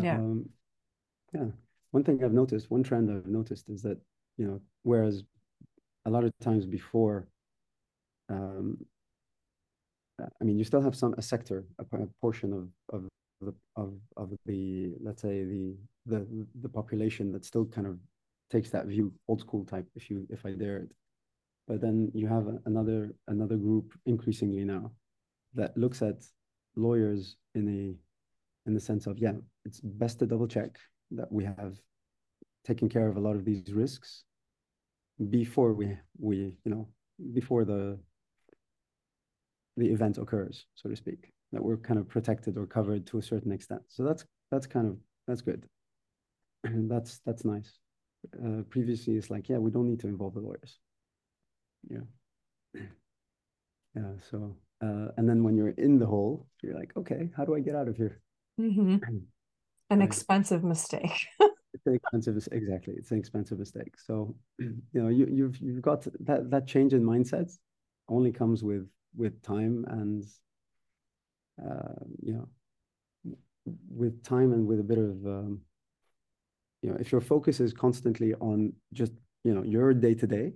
Yeah. 0.00 0.16
Um, 0.16 0.48
yeah 1.34 1.46
one 1.90 2.04
thing 2.04 2.22
i've 2.22 2.32
noticed 2.32 2.70
one 2.70 2.82
trend 2.82 3.10
i've 3.10 3.26
noticed 3.26 3.68
is 3.68 3.82
that 3.82 3.98
you 4.36 4.46
know 4.46 4.60
whereas 4.82 5.24
a 6.06 6.10
lot 6.10 6.24
of 6.24 6.32
times 6.40 6.64
before 6.66 7.26
um, 8.28 8.78
i 10.40 10.44
mean 10.44 10.58
you 10.58 10.64
still 10.64 10.80
have 10.80 10.94
some 10.94 11.14
a 11.18 11.22
sector 11.22 11.64
a, 11.78 11.96
a 11.96 12.06
portion 12.20 12.52
of 12.52 12.68
of 12.94 13.08
the 13.40 13.54
of 13.76 13.94
of 14.16 14.32
the 14.46 14.92
let's 15.00 15.22
say 15.22 15.44
the 15.44 15.74
the 16.08 16.26
the 16.60 16.68
population 16.68 17.32
that 17.32 17.44
still 17.44 17.66
kind 17.66 17.86
of 17.86 17.98
takes 18.50 18.70
that 18.70 18.86
view 18.86 19.12
old 19.28 19.40
school 19.40 19.64
type 19.64 19.86
if 19.94 20.10
you 20.10 20.26
if 20.30 20.44
i 20.46 20.52
dare 20.52 20.78
it 20.78 20.90
but 21.66 21.80
then 21.80 22.10
you 22.14 22.26
have 22.26 22.46
another 22.66 23.14
another 23.28 23.56
group 23.56 23.92
increasingly 24.06 24.64
now 24.64 24.90
that 25.54 25.76
looks 25.76 26.02
at 26.02 26.24
lawyers 26.76 27.36
in 27.54 27.68
a 27.68 28.68
in 28.68 28.74
the 28.74 28.80
sense 28.80 29.06
of 29.06 29.18
yeah 29.18 29.32
it's 29.64 29.80
best 29.80 30.18
to 30.18 30.26
double 30.26 30.48
check 30.48 30.78
that 31.10 31.30
we 31.30 31.44
have 31.44 31.78
taken 32.64 32.88
care 32.88 33.08
of 33.08 33.16
a 33.16 33.20
lot 33.20 33.36
of 33.36 33.44
these 33.44 33.72
risks 33.72 34.24
before 35.30 35.72
we 35.72 35.96
we 36.18 36.56
you 36.64 36.70
know 36.70 36.88
before 37.32 37.64
the 37.64 37.98
the 39.76 39.88
event 39.88 40.18
occurs 40.18 40.66
so 40.74 40.88
to 40.88 40.96
speak 40.96 41.32
that 41.52 41.62
we're 41.62 41.76
kind 41.76 41.98
of 41.98 42.08
protected 42.08 42.56
or 42.56 42.66
covered 42.66 43.06
to 43.06 43.18
a 43.18 43.22
certain 43.22 43.52
extent. 43.52 43.82
So 43.88 44.04
that's 44.04 44.24
that's 44.50 44.66
kind 44.66 44.86
of 44.86 44.96
that's 45.26 45.40
good. 45.40 45.66
And 46.64 46.90
that's 46.90 47.20
that's 47.24 47.44
nice. 47.44 47.78
Uh, 48.34 48.62
previously, 48.68 49.16
it's 49.16 49.30
like, 49.30 49.48
yeah, 49.48 49.58
we 49.58 49.70
don't 49.70 49.88
need 49.88 50.00
to 50.00 50.08
involve 50.08 50.34
the 50.34 50.40
lawyers. 50.40 50.78
Yeah. 51.88 52.06
Yeah. 53.96 54.12
So, 54.30 54.54
uh, 54.82 55.08
and 55.16 55.28
then 55.28 55.42
when 55.42 55.56
you're 55.56 55.70
in 55.70 55.98
the 55.98 56.06
hole, 56.06 56.46
you're 56.62 56.78
like, 56.78 56.92
okay, 56.96 57.30
how 57.36 57.44
do 57.44 57.56
I 57.56 57.60
get 57.60 57.74
out 57.74 57.88
of 57.88 57.96
here? 57.96 58.20
Mm-hmm. 58.60 58.96
An 59.90 60.02
expensive 60.02 60.62
mistake. 60.62 61.26
it's 61.40 61.86
an 61.86 61.94
expensive, 61.94 62.36
exactly. 62.52 62.94
It's 62.98 63.10
an 63.10 63.18
expensive 63.18 63.58
mistake. 63.58 63.98
So, 63.98 64.36
you 64.58 64.76
know, 64.92 65.08
you, 65.08 65.26
you've 65.32 65.56
you've 65.58 65.82
got 65.82 66.06
that 66.20 66.50
that 66.50 66.66
change 66.66 66.92
in 66.92 67.02
mindsets 67.02 67.54
only 68.08 68.30
comes 68.30 68.62
with 68.62 68.86
with 69.16 69.42
time 69.42 69.86
and 69.88 70.24
uh, 71.64 72.04
you 72.22 72.34
know, 72.34 72.48
with 73.88 74.22
time 74.22 74.52
and 74.52 74.66
with 74.66 74.80
a 74.80 74.84
bit 74.84 74.98
of, 74.98 75.26
um, 75.26 75.60
you 76.82 76.90
know, 76.90 76.96
if 77.00 77.12
your 77.12 77.20
focus 77.20 77.60
is 77.60 77.72
constantly 77.72 78.34
on 78.34 78.72
just, 78.92 79.12
you 79.44 79.54
know, 79.54 79.62
your 79.62 79.92
day 79.94 80.14
to 80.14 80.26
day, 80.26 80.52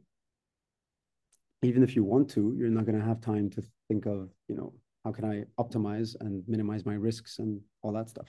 even 1.62 1.82
if 1.82 1.94
you 1.96 2.04
want 2.04 2.28
to, 2.30 2.54
you're 2.56 2.68
not 2.68 2.86
going 2.86 2.98
to 2.98 3.04
have 3.04 3.20
time 3.20 3.48
to 3.50 3.62
think 3.88 4.06
of, 4.06 4.30
you 4.48 4.56
know, 4.56 4.72
how 5.04 5.12
can 5.12 5.24
I 5.24 5.44
optimize 5.60 6.14
and 6.20 6.44
minimize 6.46 6.86
my 6.86 6.94
risks 6.94 7.38
and 7.38 7.60
all 7.82 7.92
that 7.92 8.08
stuff. 8.08 8.28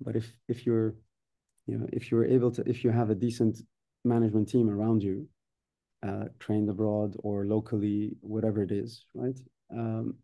But 0.00 0.14
if 0.16 0.32
if 0.48 0.64
you're, 0.64 0.94
you 1.66 1.78
know, 1.78 1.86
if 1.92 2.10
you're 2.10 2.24
able 2.24 2.50
to, 2.52 2.68
if 2.68 2.84
you 2.84 2.90
have 2.90 3.10
a 3.10 3.14
decent 3.14 3.62
management 4.04 4.48
team 4.48 4.70
around 4.70 5.02
you, 5.02 5.28
uh, 6.06 6.26
trained 6.38 6.68
abroad 6.68 7.16
or 7.18 7.46
locally, 7.46 8.16
whatever 8.20 8.62
it 8.62 8.70
is, 8.70 9.06
right? 9.14 9.38
Um, 9.72 10.14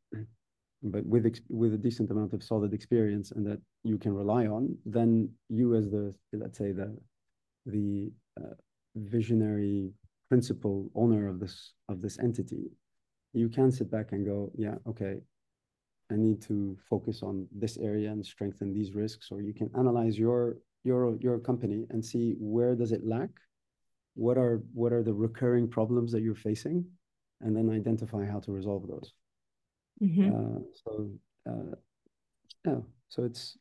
but 0.84 1.04
with 1.06 1.24
with 1.48 1.72
a 1.74 1.78
decent 1.78 2.10
amount 2.10 2.32
of 2.34 2.42
solid 2.42 2.74
experience 2.74 3.30
and 3.30 3.46
that 3.46 3.60
you 3.82 3.98
can 3.98 4.12
rely 4.12 4.46
on, 4.46 4.76
then 4.84 5.30
you 5.48 5.74
as 5.74 5.90
the 5.90 6.14
let's 6.32 6.58
say 6.58 6.72
the 6.72 6.96
the 7.66 8.12
uh, 8.38 8.54
visionary 8.94 9.90
principal 10.28 10.90
owner 10.94 11.26
of 11.28 11.40
this 11.40 11.72
of 11.88 12.02
this 12.02 12.18
entity, 12.18 12.70
you 13.32 13.48
can 13.48 13.70
sit 13.72 13.90
back 13.90 14.12
and 14.12 14.26
go, 14.26 14.50
yeah, 14.56 14.74
okay, 14.86 15.20
I 16.10 16.16
need 16.16 16.42
to 16.42 16.76
focus 16.88 17.22
on 17.22 17.48
this 17.50 17.78
area 17.78 18.10
and 18.10 18.24
strengthen 18.24 18.74
these 18.74 18.94
risks, 18.94 19.28
or 19.30 19.40
you 19.40 19.54
can 19.54 19.70
analyze 19.78 20.18
your 20.18 20.58
your 20.84 21.16
your 21.20 21.38
company 21.38 21.86
and 21.90 22.04
see 22.04 22.34
where 22.38 22.74
does 22.74 22.92
it 22.92 23.06
lack, 23.06 23.30
what 24.14 24.36
are 24.36 24.62
what 24.74 24.92
are 24.92 25.02
the 25.02 25.14
recurring 25.14 25.66
problems 25.66 26.12
that 26.12 26.20
you're 26.20 26.34
facing, 26.34 26.84
and 27.40 27.56
then 27.56 27.70
identify 27.70 28.26
how 28.26 28.40
to 28.40 28.52
resolve 28.52 28.86
those. 28.86 29.14
Mm-hmm. 30.02 30.28
Uh, 30.28 30.60
so 30.84 31.10
uh, 31.48 31.76
yeah, 32.66 32.80
so 33.08 33.24
it's 33.24 33.58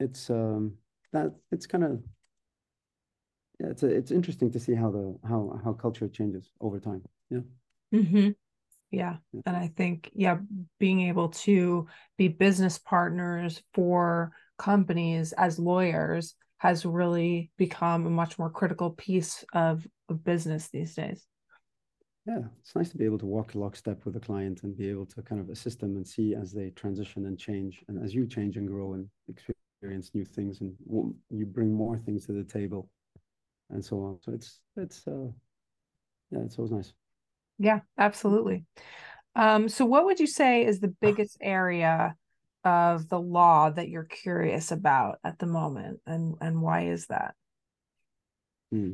it's 0.00 0.30
um, 0.30 0.74
that 1.12 1.32
it's 1.50 1.66
kind 1.66 1.84
of 1.84 2.02
yeah, 3.60 3.68
it's 3.68 3.82
a, 3.82 3.86
it's 3.86 4.10
interesting 4.10 4.50
to 4.52 4.60
see 4.60 4.74
how 4.74 4.90
the 4.90 5.16
how 5.26 5.60
how 5.64 5.72
culture 5.72 6.08
changes 6.08 6.50
over 6.60 6.80
time. 6.80 7.02
Yeah. 7.30 7.40
Mm-hmm. 7.94 8.30
Yeah. 8.90 9.16
yeah. 9.32 9.40
And 9.46 9.56
I 9.56 9.72
think, 9.76 10.10
yeah, 10.14 10.38
being 10.78 11.00
able 11.00 11.30
to 11.30 11.88
be 12.16 12.28
business 12.28 12.78
partners 12.78 13.60
for 13.72 14.32
companies 14.58 15.32
as 15.32 15.58
lawyers 15.58 16.34
has 16.58 16.86
really 16.86 17.50
become 17.56 18.06
a 18.06 18.10
much 18.10 18.38
more 18.38 18.50
critical 18.50 18.90
piece 18.90 19.44
of, 19.52 19.86
of 20.08 20.22
business 20.24 20.68
these 20.68 20.94
days 20.94 21.26
yeah, 22.26 22.40
it's 22.60 22.74
nice 22.74 22.88
to 22.90 22.96
be 22.96 23.04
able 23.04 23.18
to 23.18 23.26
walk 23.26 23.54
lockstep 23.54 24.04
with 24.04 24.16
a 24.16 24.20
client 24.20 24.62
and 24.62 24.76
be 24.76 24.88
able 24.88 25.04
to 25.06 25.22
kind 25.22 25.40
of 25.40 25.50
assist 25.50 25.80
them 25.80 25.96
and 25.96 26.06
see 26.06 26.34
as 26.34 26.52
they 26.52 26.70
transition 26.70 27.26
and 27.26 27.38
change, 27.38 27.84
and 27.88 28.02
as 28.02 28.14
you 28.14 28.26
change 28.26 28.56
and 28.56 28.66
grow 28.66 28.94
and 28.94 29.08
experience 29.28 30.10
new 30.14 30.24
things, 30.24 30.60
and 30.60 30.74
you 31.30 31.44
bring 31.44 31.72
more 31.72 31.98
things 31.98 32.24
to 32.26 32.32
the 32.32 32.44
table, 32.44 32.88
and 33.70 33.84
so 33.84 34.02
on. 34.02 34.18
So 34.22 34.32
it's 34.32 34.60
it's 34.76 35.06
uh, 35.06 35.28
yeah, 36.30 36.40
it's 36.40 36.56
always 36.56 36.72
nice. 36.72 36.92
Yeah, 37.58 37.80
absolutely. 37.98 38.64
Um, 39.36 39.68
so 39.68 39.84
what 39.84 40.06
would 40.06 40.18
you 40.18 40.26
say 40.26 40.64
is 40.64 40.80
the 40.80 40.94
biggest 41.02 41.36
area 41.42 42.16
of 42.64 43.08
the 43.10 43.20
law 43.20 43.68
that 43.68 43.90
you're 43.90 44.04
curious 44.04 44.72
about 44.72 45.18
at 45.22 45.38
the 45.38 45.46
moment, 45.46 46.00
and 46.06 46.36
and 46.40 46.62
why 46.62 46.86
is 46.86 47.06
that? 47.08 47.34
Hmm 48.72 48.92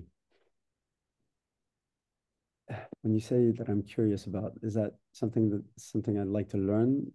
when 3.02 3.14
you 3.14 3.20
say 3.20 3.50
that 3.52 3.68
I'm 3.68 3.82
curious 3.82 4.26
about, 4.26 4.52
is 4.62 4.74
that 4.74 4.92
something 5.12 5.50
that 5.50 5.62
something 5.76 6.18
I'd 6.18 6.26
like 6.26 6.48
to 6.50 6.58
learn 6.58 7.12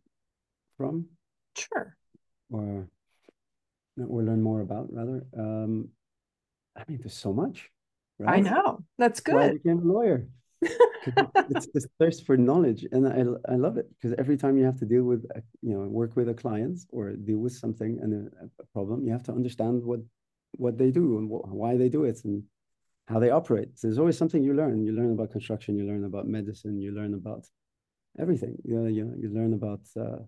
from? 0.77 1.05
Sure. 1.55 1.95
Or 2.49 2.87
or 3.97 4.23
learn 4.23 4.41
more 4.41 4.61
about 4.61 4.91
rather. 4.91 5.25
Um, 5.37 5.89
I 6.75 6.83
mean, 6.87 6.99
there's 7.01 7.13
so 7.13 7.33
much. 7.33 7.69
Right? 8.19 8.37
I 8.37 8.39
know. 8.41 8.83
That's 8.97 9.19
good. 9.19 9.35
I 9.35 9.53
became 9.53 9.79
a 9.79 9.93
lawyer. 9.93 10.27
it's 11.49 11.67
this 11.73 11.87
thirst 11.99 12.25
for 12.25 12.37
knowledge, 12.37 12.85
and 12.91 13.07
I 13.07 13.51
I 13.51 13.55
love 13.55 13.77
it 13.77 13.87
because 13.93 14.15
every 14.17 14.37
time 14.37 14.57
you 14.57 14.65
have 14.65 14.79
to 14.79 14.85
deal 14.85 15.03
with 15.03 15.25
a, 15.35 15.43
you 15.61 15.73
know 15.73 15.81
work 15.81 16.15
with 16.15 16.29
a 16.29 16.33
client 16.33 16.79
or 16.89 17.11
deal 17.11 17.37
with 17.37 17.53
something 17.53 17.99
and 18.01 18.31
a, 18.41 18.63
a 18.63 18.65
problem, 18.73 19.05
you 19.05 19.11
have 19.11 19.23
to 19.23 19.31
understand 19.31 19.83
what 19.83 19.99
what 20.57 20.77
they 20.77 20.91
do 20.91 21.17
and 21.17 21.29
wh 21.29 21.53
why 21.53 21.77
they 21.77 21.89
do 21.89 22.05
it 22.05 22.23
and 22.23 22.43
how 23.07 23.19
they 23.19 23.29
operate. 23.29 23.69
There's 23.81 23.99
always 23.99 24.17
something 24.17 24.43
you 24.43 24.53
learn. 24.53 24.83
You 24.83 24.93
learn 24.93 25.11
about 25.11 25.31
construction, 25.31 25.77
you 25.77 25.85
learn 25.85 26.05
about 26.05 26.27
medicine, 26.27 26.81
you 26.81 26.91
learn 26.91 27.13
about 27.13 27.45
everything. 28.19 28.57
You 28.63 28.85
you, 28.87 29.13
you 29.19 29.29
learn 29.29 29.53
about. 29.53 29.81
Uh, 29.97 30.23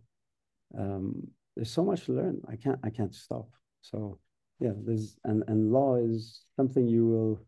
um, 0.77 1.27
there's 1.55 1.71
so 1.71 1.83
much 1.83 2.05
to 2.05 2.13
learn. 2.13 2.41
I 2.47 2.55
can't 2.55 2.79
I 2.83 2.89
can't 2.89 3.15
stop. 3.15 3.49
So 3.81 4.19
yeah, 4.59 4.73
there's 4.85 5.17
and 5.23 5.43
and 5.47 5.71
law 5.71 5.95
is 5.95 6.41
something 6.55 6.87
you 6.87 7.07
will. 7.07 7.39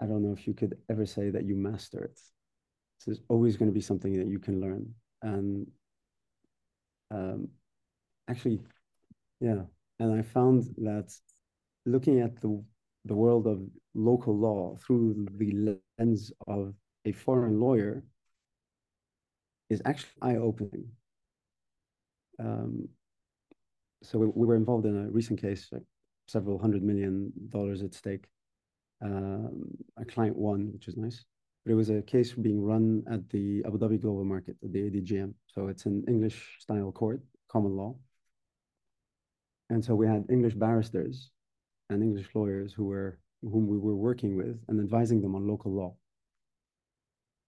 I 0.00 0.06
don't 0.06 0.22
know 0.22 0.32
if 0.32 0.46
you 0.46 0.54
could 0.54 0.76
ever 0.88 1.06
say 1.06 1.30
that 1.30 1.44
you 1.44 1.56
master 1.56 2.02
it. 2.04 2.18
So 2.98 3.10
there's 3.10 3.22
always 3.28 3.56
going 3.56 3.68
to 3.68 3.74
be 3.74 3.80
something 3.80 4.12
that 4.18 4.28
you 4.28 4.38
can 4.40 4.60
learn, 4.60 4.92
and 5.22 5.66
um, 7.12 7.48
actually, 8.28 8.60
yeah. 9.40 9.62
And 10.00 10.18
I 10.18 10.22
found 10.22 10.64
that 10.78 11.12
looking 11.84 12.20
at 12.20 12.40
the 12.40 12.62
the 13.08 13.14
world 13.14 13.46
of 13.46 13.60
local 13.94 14.36
law 14.36 14.76
through 14.84 15.26
the 15.36 15.74
lens 15.98 16.32
of 16.46 16.74
a 17.04 17.12
foreign 17.12 17.58
lawyer 17.58 18.04
is 19.70 19.82
actually 19.84 20.10
eye-opening. 20.22 20.86
Um, 22.38 22.88
so 24.02 24.18
we, 24.18 24.26
we, 24.26 24.46
were 24.46 24.56
involved 24.56 24.86
in 24.86 24.96
a 24.96 25.10
recent 25.10 25.40
case, 25.40 25.68
like 25.72 25.82
several 26.28 26.58
hundred 26.58 26.82
million 26.82 27.32
dollars 27.48 27.82
at 27.82 27.94
stake. 27.94 28.26
Um, 29.02 29.64
a 29.96 30.04
client 30.04 30.36
won, 30.36 30.70
which 30.72 30.88
is 30.88 30.96
nice. 30.96 31.24
but 31.64 31.72
it 31.72 31.74
was 31.74 31.90
a 31.90 32.02
case 32.02 32.32
being 32.32 32.62
run 32.62 33.02
at 33.10 33.28
the 33.30 33.62
Abu 33.66 33.78
Dhabi 33.78 34.00
Global 34.00 34.24
Market, 34.24 34.56
at 34.62 34.72
the 34.72 34.82
ADGM. 34.90 35.34
So 35.46 35.68
it's 35.68 35.86
an 35.86 36.04
English 36.08 36.56
style 36.60 36.92
court, 36.92 37.20
common 37.48 37.76
law. 37.76 37.96
And 39.70 39.84
so 39.84 39.94
we 39.94 40.06
had 40.06 40.24
English 40.30 40.54
barristers 40.54 41.30
and 41.90 42.02
English 42.02 42.28
lawyers 42.34 42.72
who 42.72 42.84
were 42.84 43.18
whom 43.42 43.68
we 43.68 43.78
were 43.78 43.96
working 43.96 44.36
with 44.36 44.58
and 44.68 44.80
advising 44.80 45.20
them 45.20 45.34
on 45.34 45.46
local 45.46 45.72
law, 45.72 45.94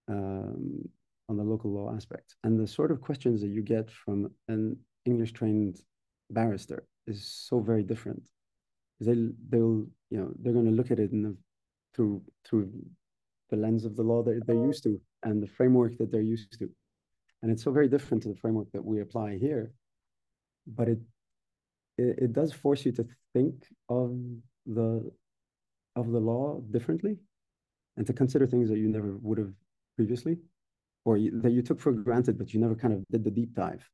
um, 0.08 0.88
on 1.28 1.36
the 1.36 1.42
local 1.42 1.70
law 1.72 1.94
aspect. 1.94 2.36
And 2.44 2.58
the 2.58 2.66
sort 2.66 2.90
of 2.92 3.00
questions 3.00 3.40
that 3.40 3.48
you 3.48 3.62
get 3.62 3.90
from 3.90 4.30
an 4.48 4.76
English 5.04 5.32
trained 5.32 5.80
barrister 6.30 6.84
is 7.06 7.24
so 7.24 7.60
very 7.60 7.82
different. 7.82 8.22
They 9.00 9.14
they'll 9.48 9.86
you 10.10 10.18
know 10.18 10.32
they're 10.40 10.52
going 10.52 10.66
to 10.66 10.78
look 10.78 10.90
at 10.90 11.00
it 11.00 11.12
in 11.12 11.22
the, 11.22 11.36
through 11.94 12.22
through 12.44 12.70
the 13.50 13.56
lens 13.56 13.84
of 13.84 13.96
the 13.96 14.02
law 14.02 14.22
that 14.22 14.46
they're 14.46 14.66
used 14.66 14.84
to 14.84 15.00
and 15.24 15.42
the 15.42 15.48
framework 15.48 15.96
that 15.98 16.12
they're 16.12 16.20
used 16.20 16.58
to, 16.58 16.68
and 17.42 17.50
it's 17.50 17.64
so 17.64 17.72
very 17.72 17.88
different 17.88 18.22
to 18.22 18.28
the 18.28 18.36
framework 18.36 18.70
that 18.72 18.84
we 18.84 19.00
apply 19.00 19.38
here. 19.38 19.72
But 20.66 20.88
it 20.88 20.98
it, 22.00 22.18
it 22.24 22.32
does 22.32 22.52
force 22.52 22.84
you 22.86 22.92
to 22.92 23.06
think 23.34 23.54
of 23.88 24.16
the 24.66 25.10
of 25.96 26.10
the 26.10 26.20
law 26.20 26.60
differently 26.70 27.16
and 27.96 28.06
to 28.06 28.12
consider 28.12 28.46
things 28.46 28.68
that 28.70 28.78
you 28.78 28.88
never 28.88 29.16
would 29.20 29.38
have 29.38 29.52
previously 29.96 30.36
or 31.04 31.16
you, 31.16 31.40
that 31.42 31.52
you 31.52 31.62
took 31.62 31.80
for 31.80 31.92
granted 31.92 32.38
but 32.38 32.52
you 32.52 32.60
never 32.60 32.74
kind 32.74 32.94
of 32.94 33.00
did 33.10 33.24
the 33.24 33.30
deep 33.30 33.54
dive. 33.54 33.84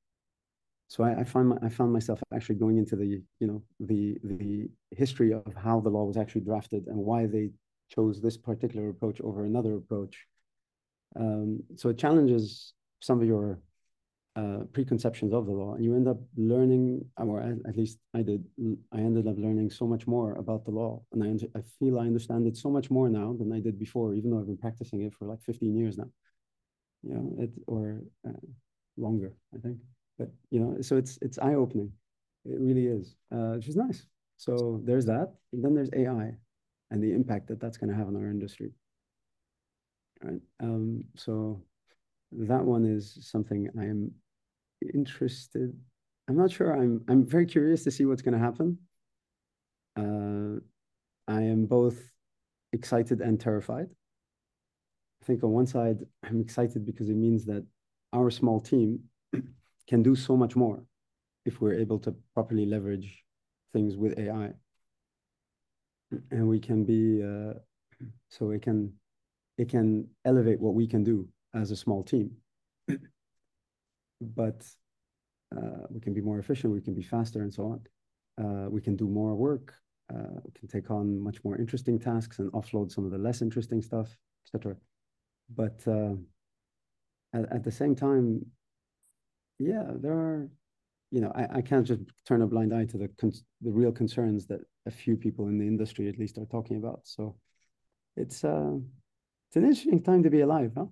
So 0.88 1.02
I, 1.02 1.20
I 1.20 1.24
find 1.24 1.48
my, 1.48 1.56
I 1.62 1.68
found 1.68 1.92
myself 1.92 2.20
actually 2.32 2.56
going 2.56 2.78
into 2.78 2.96
the 2.96 3.06
you 3.40 3.46
know 3.50 3.62
the 3.80 4.18
the 4.22 4.68
history 4.90 5.32
of 5.32 5.52
how 5.56 5.80
the 5.80 5.90
law 5.90 6.04
was 6.04 6.16
actually 6.16 6.42
drafted 6.42 6.86
and 6.86 6.96
why 6.96 7.26
they 7.26 7.50
chose 7.94 8.20
this 8.20 8.36
particular 8.36 8.88
approach 8.88 9.20
over 9.20 9.44
another 9.44 9.76
approach. 9.76 10.26
Um, 11.18 11.60
so 11.76 11.88
it 11.88 11.98
challenges 11.98 12.72
some 13.00 13.20
of 13.20 13.26
your 13.26 13.60
uh, 14.36 14.64
preconceptions 14.72 15.32
of 15.32 15.46
the 15.46 15.52
law, 15.52 15.74
and 15.74 15.84
you 15.84 15.96
end 15.96 16.06
up 16.06 16.18
learning, 16.36 17.02
or 17.16 17.40
at 17.40 17.76
least 17.76 17.98
I 18.14 18.20
did. 18.20 18.44
I 18.92 18.98
ended 18.98 19.26
up 19.26 19.36
learning 19.38 19.70
so 19.70 19.86
much 19.86 20.06
more 20.06 20.34
about 20.34 20.66
the 20.66 20.72
law, 20.72 21.02
and 21.12 21.24
I 21.24 21.58
I 21.58 21.62
feel 21.78 21.98
I 21.98 22.06
understand 22.06 22.46
it 22.46 22.56
so 22.56 22.70
much 22.70 22.90
more 22.90 23.08
now 23.08 23.34
than 23.38 23.50
I 23.50 23.60
did 23.60 23.78
before, 23.78 24.14
even 24.14 24.30
though 24.30 24.38
I've 24.38 24.46
been 24.46 24.58
practicing 24.58 25.02
it 25.02 25.14
for 25.14 25.24
like 25.24 25.40
15 25.42 25.74
years 25.74 25.96
now. 25.96 26.10
You 27.02 27.14
know, 27.14 27.36
it 27.38 27.50
or 27.66 28.02
uh, 28.28 28.46
longer, 28.98 29.32
I 29.54 29.58
think. 29.58 29.78
But 30.18 30.30
you 30.50 30.60
know, 30.60 30.82
so 30.82 30.98
it's 30.98 31.18
it's 31.22 31.38
eye 31.38 31.54
opening. 31.54 31.90
It 32.44 32.60
really 32.60 32.86
is, 32.86 33.16
uh, 33.32 33.56
which 33.56 33.68
is 33.68 33.76
nice. 33.76 34.06
So 34.36 34.82
there's 34.84 35.06
that, 35.06 35.32
and 35.54 35.64
then 35.64 35.74
there's 35.74 35.90
AI, 35.96 36.32
and 36.90 37.02
the 37.02 37.12
impact 37.12 37.48
that 37.48 37.58
that's 37.58 37.78
going 37.78 37.90
to 37.90 37.96
have 37.96 38.06
on 38.06 38.16
our 38.16 38.28
industry. 38.28 38.72
Right. 40.22 40.40
Um, 40.60 41.04
so 41.14 41.62
that 42.32 42.64
one 42.64 42.84
is 42.84 43.18
something 43.22 43.68
I 43.78 43.84
am 43.84 44.12
interested. 44.94 45.72
I'm 46.28 46.36
not 46.36 46.50
sure. 46.50 46.72
I'm 46.72 47.04
I'm 47.08 47.24
very 47.26 47.46
curious 47.46 47.84
to 47.84 47.90
see 47.90 48.04
what's 48.04 48.22
going 48.22 48.34
to 48.34 48.40
happen. 48.40 48.78
Uh, 49.96 50.60
I 51.28 51.42
am 51.42 51.66
both 51.66 51.98
excited 52.72 53.20
and 53.20 53.40
terrified. 53.40 53.88
I 55.22 55.24
think 55.24 55.42
on 55.42 55.50
one 55.50 55.66
side, 55.66 55.98
I'm 56.22 56.40
excited 56.40 56.84
because 56.84 57.08
it 57.08 57.16
means 57.16 57.44
that 57.46 57.64
our 58.12 58.30
small 58.30 58.60
team 58.60 59.00
can 59.88 60.02
do 60.02 60.14
so 60.14 60.36
much 60.36 60.56
more 60.56 60.82
if 61.44 61.60
we're 61.60 61.74
able 61.74 61.98
to 62.00 62.14
properly 62.34 62.66
leverage 62.66 63.24
things 63.72 63.96
with 63.96 64.18
AI. 64.18 64.52
And 66.30 66.48
we 66.48 66.60
can 66.60 66.84
be 66.84 67.22
uh, 67.22 67.54
so 68.28 68.50
it 68.50 68.62
can 68.62 68.92
it 69.58 69.68
can 69.68 70.08
elevate 70.24 70.60
what 70.60 70.74
we 70.74 70.86
can 70.86 71.02
do 71.02 71.28
as 71.54 71.70
a 71.70 71.76
small 71.76 72.02
team 72.02 72.30
but 74.20 74.66
uh, 75.56 75.86
we 75.90 76.00
can 76.00 76.14
be 76.14 76.20
more 76.20 76.38
efficient, 76.38 76.72
we 76.72 76.80
can 76.80 76.94
be 76.94 77.02
faster, 77.02 77.42
and 77.42 77.52
so 77.52 77.64
on. 77.64 77.80
Uh, 78.44 78.68
we 78.70 78.80
can 78.80 78.96
do 78.96 79.08
more 79.08 79.34
work. 79.34 79.74
Uh, 80.12 80.38
we 80.44 80.52
can 80.58 80.68
take 80.68 80.90
on 80.90 81.20
much 81.20 81.42
more 81.44 81.56
interesting 81.56 81.98
tasks 81.98 82.38
and 82.38 82.50
offload 82.52 82.90
some 82.92 83.04
of 83.04 83.10
the 83.10 83.18
less 83.18 83.42
interesting 83.42 83.82
stuff, 83.82 84.16
etc. 84.46 84.76
But 85.54 85.82
uh, 85.86 86.14
at, 87.32 87.52
at 87.52 87.64
the 87.64 87.70
same 87.70 87.94
time, 87.94 88.44
yeah, 89.58 89.84
there 89.94 90.12
are, 90.12 90.48
you 91.10 91.20
know, 91.20 91.32
I, 91.34 91.58
I 91.58 91.62
can't 91.62 91.86
just 91.86 92.02
turn 92.26 92.42
a 92.42 92.46
blind 92.46 92.74
eye 92.74 92.84
to 92.86 92.98
the 92.98 93.08
the 93.62 93.72
real 93.72 93.92
concerns 93.92 94.46
that 94.46 94.60
a 94.86 94.90
few 94.90 95.16
people 95.16 95.48
in 95.48 95.58
the 95.58 95.66
industry 95.66 96.08
at 96.08 96.18
least 96.18 96.38
are 96.38 96.46
talking 96.46 96.76
about. 96.76 97.00
So 97.04 97.36
it's 98.16 98.44
uh, 98.44 98.74
it's 99.48 99.56
an 99.56 99.64
interesting 99.64 100.02
time 100.02 100.22
to 100.22 100.30
be 100.30 100.40
alive, 100.40 100.72
huh? 100.76 100.86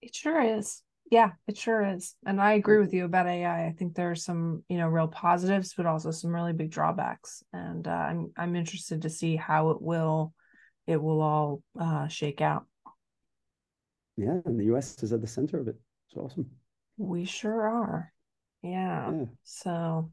It 0.00 0.14
sure 0.14 0.40
is. 0.40 0.82
Yeah, 1.14 1.30
it 1.46 1.56
sure 1.56 1.80
is. 1.80 2.16
And 2.26 2.40
I 2.40 2.54
agree 2.54 2.78
with 2.78 2.92
you 2.92 3.04
about 3.04 3.28
AI. 3.28 3.66
I 3.66 3.70
think 3.70 3.94
there 3.94 4.10
are 4.10 4.16
some, 4.16 4.64
you 4.68 4.78
know, 4.78 4.88
real 4.88 5.06
positives, 5.06 5.72
but 5.72 5.86
also 5.86 6.10
some 6.10 6.34
really 6.34 6.52
big 6.52 6.72
drawbacks. 6.72 7.44
And 7.52 7.86
uh, 7.86 7.92
I'm 7.92 8.32
I'm 8.36 8.56
interested 8.56 9.02
to 9.02 9.08
see 9.08 9.36
how 9.36 9.70
it 9.70 9.80
will 9.80 10.34
it 10.88 11.00
will 11.00 11.22
all 11.22 11.62
uh, 11.78 12.08
shake 12.08 12.40
out. 12.40 12.66
Yeah, 14.16 14.40
and 14.44 14.58
the 14.58 14.64
US 14.74 15.00
is 15.04 15.12
at 15.12 15.20
the 15.20 15.28
center 15.28 15.60
of 15.60 15.68
it. 15.68 15.76
It's 16.08 16.16
awesome. 16.16 16.50
We 16.96 17.26
sure 17.26 17.62
are. 17.62 18.12
Yeah. 18.64 19.12
yeah. 19.12 19.24
So 19.44 20.10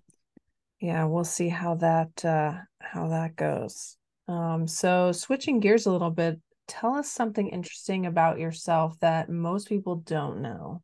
yeah, 0.80 1.06
we'll 1.06 1.24
see 1.24 1.50
how 1.50 1.78
that 1.78 2.24
uh 2.24 2.60
how 2.80 3.08
that 3.08 3.36
goes. 3.36 3.98
Um 4.28 4.68
so 4.68 5.12
switching 5.14 5.62
gears 5.62 5.88
a 5.88 5.92
little 5.92 6.12
bit, 6.12 6.40
tell 6.68 6.94
us 6.94 7.10
something 7.10 7.48
interesting 7.48 8.06
about 8.06 8.38
yourself 8.38 9.00
that 9.00 9.32
most 9.32 9.68
people 9.68 9.96
don't 9.96 10.44
know. 10.44 10.84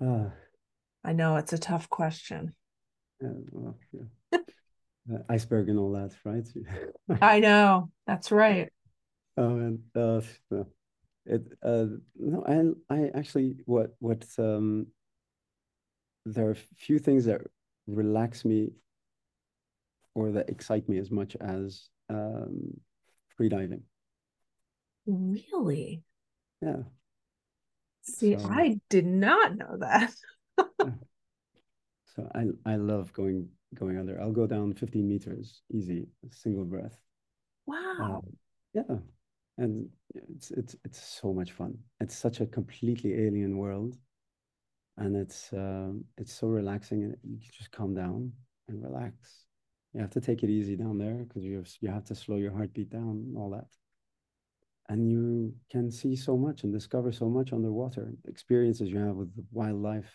Uh, 0.00 0.30
I 1.04 1.12
know 1.12 1.36
it's 1.36 1.52
a 1.52 1.58
tough 1.58 1.88
question. 1.88 2.54
Yeah, 3.20 3.28
well, 3.50 3.76
yeah. 3.92 4.38
uh, 5.12 5.18
iceberg 5.28 5.68
and 5.68 5.78
all 5.78 5.92
that, 5.92 6.14
right? 6.24 6.46
I 7.22 7.40
know. 7.40 7.90
That's 8.06 8.30
right. 8.30 8.70
Oh, 9.36 9.56
and 9.56 9.80
uh, 9.96 10.20
it 11.26 11.42
uh, 11.62 11.86
no, 12.18 12.44
I 12.46 12.94
I 12.94 13.10
actually 13.14 13.56
what 13.66 13.94
what 13.98 14.24
um 14.38 14.88
there 16.26 16.46
are 16.48 16.52
a 16.52 16.76
few 16.76 16.98
things 16.98 17.24
that 17.26 17.42
relax 17.86 18.44
me 18.44 18.70
or 20.14 20.30
that 20.32 20.48
excite 20.48 20.88
me 20.88 20.98
as 20.98 21.10
much 21.10 21.36
as 21.40 21.88
um, 22.08 22.80
freediving. 23.38 23.82
Really? 25.06 26.02
Yeah. 26.62 26.82
See, 28.04 28.38
so, 28.38 28.48
I 28.48 28.80
did 28.90 29.06
not 29.06 29.56
know 29.56 29.76
that. 29.78 30.12
so 30.58 32.30
I 32.34 32.46
I 32.64 32.76
love 32.76 33.12
going 33.12 33.48
going 33.74 33.98
under. 33.98 34.20
I'll 34.20 34.32
go 34.32 34.46
down 34.46 34.74
15 34.74 35.08
meters 35.08 35.62
easy, 35.72 36.06
single 36.30 36.64
breath. 36.64 36.96
Wow. 37.66 38.22
Um, 38.24 38.36
yeah. 38.72 38.96
And 39.56 39.88
it's 40.14 40.50
it's 40.50 40.76
it's 40.84 41.02
so 41.02 41.32
much 41.32 41.52
fun. 41.52 41.78
It's 42.00 42.16
such 42.16 42.40
a 42.40 42.46
completely 42.46 43.14
alien 43.26 43.56
world. 43.56 43.96
And 44.96 45.16
it's 45.16 45.52
um, 45.52 46.04
it's 46.18 46.32
so 46.32 46.46
relaxing 46.46 47.02
and 47.02 47.16
you 47.24 47.50
just 47.50 47.72
calm 47.72 47.94
down 47.94 48.32
and 48.68 48.82
relax 48.82 49.44
you 49.94 50.00
have 50.00 50.10
to 50.10 50.20
take 50.20 50.42
it 50.42 50.50
easy 50.50 50.76
down 50.76 50.98
there 50.98 51.14
because 51.14 51.44
you 51.44 51.56
have, 51.56 51.68
you 51.80 51.88
have 51.88 52.04
to 52.06 52.14
slow 52.16 52.36
your 52.36 52.52
heartbeat 52.52 52.90
down, 52.90 53.32
all 53.38 53.50
that. 53.50 53.68
And 54.88 55.10
you 55.10 55.54
can 55.70 55.90
see 55.90 56.14
so 56.14 56.36
much 56.36 56.62
and 56.62 56.72
discover 56.72 57.10
so 57.10 57.28
much 57.28 57.52
underwater. 57.52 58.12
Experiences 58.28 58.90
you 58.90 58.98
have 58.98 59.16
with 59.16 59.30
wildlife, 59.50 60.10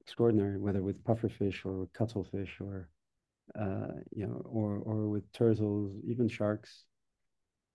extraordinary, 0.00 0.58
whether 0.58 0.82
with 0.82 1.04
pufferfish 1.04 1.64
or 1.64 1.88
cuttlefish 1.94 2.60
or, 2.60 2.88
uh, 3.58 3.92
you 4.10 4.26
know, 4.26 4.42
or 4.44 4.78
or 4.78 5.08
with 5.08 5.30
turtles, 5.32 5.96
even 6.04 6.28
sharks. 6.28 6.84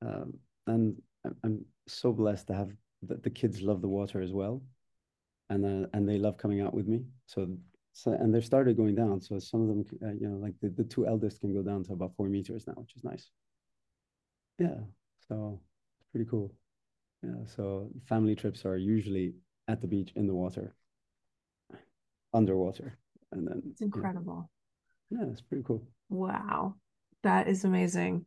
Um, 0.01 0.33
and 0.67 1.01
I'm 1.43 1.63
so 1.87 2.11
blessed 2.11 2.47
to 2.47 2.53
have 2.53 2.71
the, 3.01 3.15
the 3.15 3.29
kids 3.29 3.61
love 3.61 3.81
the 3.81 3.87
water 3.87 4.21
as 4.21 4.33
well, 4.33 4.61
and 5.49 5.65
uh, 5.65 5.87
and 5.93 6.07
they 6.07 6.17
love 6.17 6.37
coming 6.37 6.59
out 6.59 6.73
with 6.73 6.87
me. 6.87 7.05
So 7.27 7.47
so, 7.93 8.11
and 8.11 8.35
they've 8.35 8.45
started 8.45 8.75
going 8.75 8.95
down. 8.95 9.21
So 9.21 9.39
some 9.39 9.61
of 9.61 9.67
them, 9.69 9.85
uh, 10.03 10.13
you 10.19 10.27
know, 10.27 10.35
like 10.35 10.55
the, 10.61 10.67
the 10.67 10.83
two 10.83 11.07
eldest 11.07 11.39
can 11.39 11.53
go 11.53 11.61
down 11.61 11.85
to 11.85 11.93
about 11.93 12.13
four 12.17 12.27
meters 12.27 12.67
now, 12.67 12.73
which 12.73 12.93
is 12.97 13.05
nice. 13.05 13.29
Yeah. 14.59 14.79
So 15.29 15.59
it's 15.99 16.07
pretty 16.11 16.29
cool. 16.29 16.53
Yeah. 17.23 17.45
So 17.55 17.89
family 18.07 18.35
trips 18.35 18.65
are 18.65 18.77
usually 18.77 19.33
at 19.67 19.81
the 19.81 19.87
beach 19.87 20.11
in 20.15 20.27
the 20.27 20.33
water, 20.33 20.75
underwater. 22.33 22.97
And 23.31 23.47
then 23.47 23.63
it's 23.71 23.81
incredible. 23.81 24.49
Yeah, 25.09 25.19
yeah 25.21 25.31
it's 25.31 25.41
pretty 25.41 25.63
cool. 25.63 25.87
Wow. 26.09 26.75
That 27.23 27.47
is 27.47 27.65
amazing. 27.65 28.25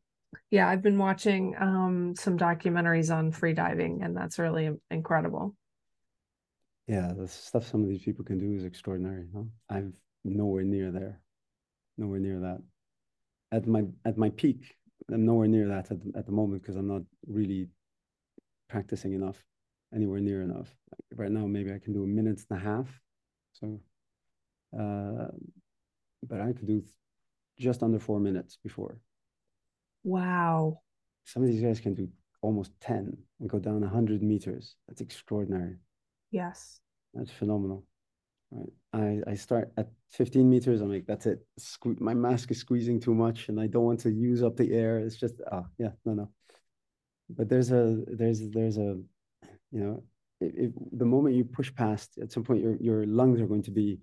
Yeah, 0.51 0.69
I've 0.69 0.83
been 0.83 0.99
watching 0.99 1.55
um, 1.59 2.15
some 2.17 2.37
documentaries 2.37 3.15
on 3.15 3.33
free 3.33 3.55
diving, 3.55 4.03
and 4.03 4.15
that's 4.15 4.39
really 4.39 4.71
incredible 4.91 5.55
yeah, 6.89 7.13
the 7.15 7.29
stuff 7.29 7.67
some 7.67 7.83
of 7.83 7.89
these 7.89 8.03
people 8.03 8.25
can 8.25 8.39
do 8.39 8.55
is 8.55 8.65
extraordinary. 8.65 9.27
Huh? 9.35 9.43
I'm 9.69 9.93
nowhere 10.25 10.65
near 10.65 10.91
there, 10.91 11.21
nowhere 11.99 12.19
near 12.19 12.41
that. 12.41 12.63
At 13.53 13.67
my 13.67 13.85
at 14.07 14.17
my 14.17 14.31
peak, 14.31 14.75
I'm 15.13 15.25
nowhere 15.25 15.49
near 15.49 15.69
that 15.69 15.91
at, 15.91 16.01
the- 16.01 16.19
at 16.19 16.27
the 16.27 16.33
moment 16.33 16.63
because 16.63 16.77
I'm 16.77 16.89
not 16.89 17.03
really 17.27 17.69
practicing 18.69 19.15
enough, 19.15 19.43
anywhere 19.95 20.21
near 20.21 20.43
enough. 20.43 20.75
Like 20.93 21.19
right 21.21 21.31
now, 21.31 21.47
maybe 21.47 21.73
I 21.73 21.79
can 21.79 21.93
do 21.93 22.05
a 22.05 22.07
minute 22.07 22.41
and 22.51 22.59
a 22.59 22.63
half. 22.63 23.01
So, 23.53 23.81
uh, 24.79 25.29
but 26.27 26.41
I 26.41 26.53
could 26.53 26.67
do 26.67 26.83
just 27.59 27.83
under 27.83 27.99
four 27.99 28.21
minutes 28.21 28.59
before. 28.63 29.01
Wow. 30.05 30.81
Some 31.25 31.43
of 31.43 31.49
these 31.49 31.63
guys 31.63 31.81
can 31.81 31.95
do 31.95 32.09
almost 32.43 32.73
10 32.81 33.17
and 33.41 33.49
go 33.49 33.59
down 33.59 33.81
100 33.81 34.23
meters. 34.23 34.77
That's 34.87 35.01
extraordinary. 35.01 35.77
Yes. 36.31 36.81
That's 37.15 37.31
phenomenal. 37.31 37.85
Right. 38.51 38.73
I, 38.93 39.31
I 39.31 39.35
start 39.35 39.73
at 39.77 39.89
15 40.13 40.49
meters. 40.49 40.81
I'm 40.81 40.91
like, 40.91 41.07
that's 41.07 41.27
it. 41.27 41.45
Sque- 41.61 42.01
my 42.01 42.15
mask 42.15 42.51
is 42.51 42.59
squeezing 42.59 42.99
too 43.01 43.15
much 43.15 43.49
and 43.49 43.61
I 43.61 43.67
don't 43.67 43.85
want 43.85 44.01
to 44.01 44.11
use 44.11 44.43
up 44.43 44.57
the 44.57 44.73
air. 44.73 44.99
It's 44.99 45.17
just, 45.17 45.41
ah, 45.53 45.65
yeah, 45.79 45.91
no, 46.05 46.15
no. 46.15 46.31
But 47.29 47.49
there's 47.49 47.71
a, 47.71 47.99
there's, 48.07 48.41
there's 48.51 48.79
a, 48.79 48.99
you 49.71 49.81
know, 49.81 50.03
if, 50.41 50.55
if 50.55 50.71
the 50.93 51.05
moment 51.05 51.35
you 51.35 51.45
push 51.45 51.75
past, 51.75 52.19
at 52.23 52.33
some 52.33 52.43
point, 52.43 52.63
your, 52.63 52.77
your 52.77 53.07
lungs 53.07 53.41
are 53.41 53.47
going 53.47 53.65
to 53.65 53.71
be, 53.71 54.01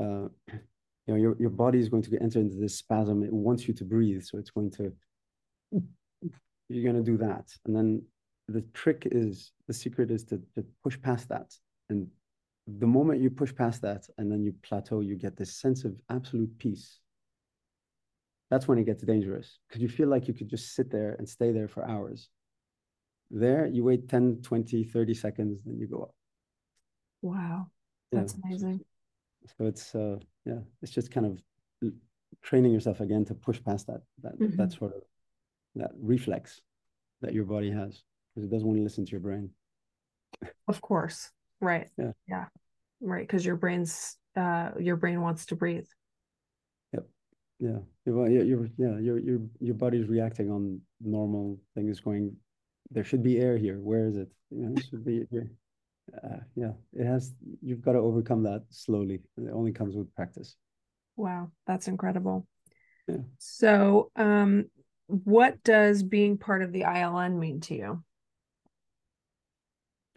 uh, 0.00 0.28
you 0.48 1.08
know, 1.08 1.16
your, 1.16 1.36
your 1.38 1.50
body 1.50 1.78
is 1.78 1.90
going 1.90 2.02
to 2.04 2.18
enter 2.22 2.40
into 2.40 2.56
this 2.56 2.78
spasm. 2.78 3.22
It 3.22 3.32
wants 3.32 3.68
you 3.68 3.74
to 3.74 3.84
breathe. 3.84 4.22
So 4.22 4.38
it's 4.38 4.50
going 4.50 4.70
to, 4.72 4.92
you're 6.70 6.90
going 6.90 7.04
to 7.04 7.10
do 7.10 7.18
that. 7.18 7.50
And 7.66 7.76
then 7.76 8.02
the 8.48 8.62
trick 8.72 9.06
is, 9.10 9.52
the 9.68 9.74
secret 9.74 10.10
is 10.10 10.24
to, 10.24 10.40
to 10.54 10.64
push 10.82 10.98
past 11.02 11.28
that 11.28 11.52
and 11.90 12.08
the 12.66 12.86
moment 12.86 13.20
you 13.20 13.30
push 13.30 13.54
past 13.54 13.82
that 13.82 14.06
and 14.18 14.30
then 14.30 14.42
you 14.44 14.54
plateau, 14.62 15.00
you 15.00 15.16
get 15.16 15.36
this 15.36 15.54
sense 15.56 15.84
of 15.84 16.00
absolute 16.08 16.56
peace. 16.58 17.00
That's 18.50 18.68
when 18.68 18.78
it 18.78 18.84
gets 18.84 19.02
dangerous 19.02 19.58
because 19.66 19.82
you 19.82 19.88
feel 19.88 20.08
like 20.08 20.28
you 20.28 20.34
could 20.34 20.48
just 20.48 20.74
sit 20.74 20.90
there 20.90 21.16
and 21.18 21.28
stay 21.28 21.52
there 21.52 21.68
for 21.68 21.88
hours. 21.88 22.28
There, 23.30 23.66
you 23.66 23.82
wait 23.82 24.08
10, 24.08 24.42
20, 24.42 24.84
30 24.84 25.14
seconds, 25.14 25.60
then 25.64 25.78
you 25.78 25.86
go 25.86 26.02
up. 26.02 26.14
Wow. 27.22 27.68
Yeah, 28.12 28.20
That's 28.20 28.34
amazing. 28.34 28.80
So 29.56 29.66
it's 29.66 29.94
uh 29.94 30.18
yeah, 30.44 30.58
it's 30.82 30.92
just 30.92 31.10
kind 31.10 31.26
of 31.26 31.92
training 32.42 32.72
yourself 32.72 33.00
again 33.00 33.24
to 33.24 33.34
push 33.34 33.62
past 33.64 33.86
that 33.86 34.02
that 34.22 34.34
that 34.38 34.68
Mhm. 34.68 34.78
sort 34.78 34.94
of 34.94 35.02
that 35.76 35.90
reflex 35.98 36.60
that 37.22 37.32
your 37.32 37.44
body 37.44 37.70
has 37.70 38.02
because 38.34 38.44
it 38.46 38.50
doesn't 38.50 38.66
want 38.68 38.78
to 38.78 38.82
listen 38.82 39.04
to 39.06 39.10
your 39.10 39.20
brain. 39.20 39.50
Of 40.68 40.80
course. 40.80 41.30
Right. 41.62 41.88
Yeah. 41.96 42.12
Yeah. 42.28 42.44
Right. 43.00 43.26
Because 43.26 43.46
your 43.46 43.56
brain's 43.56 44.18
uh 44.36 44.72
your 44.78 44.96
brain 44.96 45.22
wants 45.22 45.46
to 45.46 45.56
breathe. 45.56 45.86
Yeah, 47.62 47.78
yeah, 48.06 48.12
well, 48.12 48.28
yeah, 48.28 48.42
your 48.42 48.68
yeah, 48.76 48.98
your 48.98 49.20
your 49.20 49.38
your 49.60 49.76
body's 49.76 50.08
reacting 50.08 50.50
on 50.50 50.80
normal 51.00 51.60
things 51.76 52.00
going. 52.00 52.34
There 52.90 53.04
should 53.04 53.22
be 53.22 53.38
air 53.38 53.56
here. 53.56 53.78
Where 53.78 54.08
is 54.08 54.16
it? 54.16 54.28
You 54.50 54.66
know, 54.66 54.74
it 54.76 54.84
should 54.90 55.04
be. 55.04 55.24
Uh, 56.12 56.38
yeah, 56.56 56.72
it 56.92 57.06
has. 57.06 57.32
You've 57.62 57.80
got 57.80 57.92
to 57.92 58.00
overcome 58.00 58.42
that 58.42 58.64
slowly. 58.70 59.20
It 59.36 59.50
only 59.52 59.70
comes 59.70 59.94
with 59.94 60.12
practice. 60.16 60.56
Wow, 61.14 61.52
that's 61.64 61.86
incredible. 61.86 62.48
Yeah. 63.06 63.18
So, 63.38 64.10
um, 64.16 64.64
what 65.06 65.62
does 65.62 66.02
being 66.02 66.38
part 66.38 66.62
of 66.62 66.72
the 66.72 66.82
ILN 66.82 67.38
mean 67.38 67.60
to 67.60 67.76
you? 67.76 68.04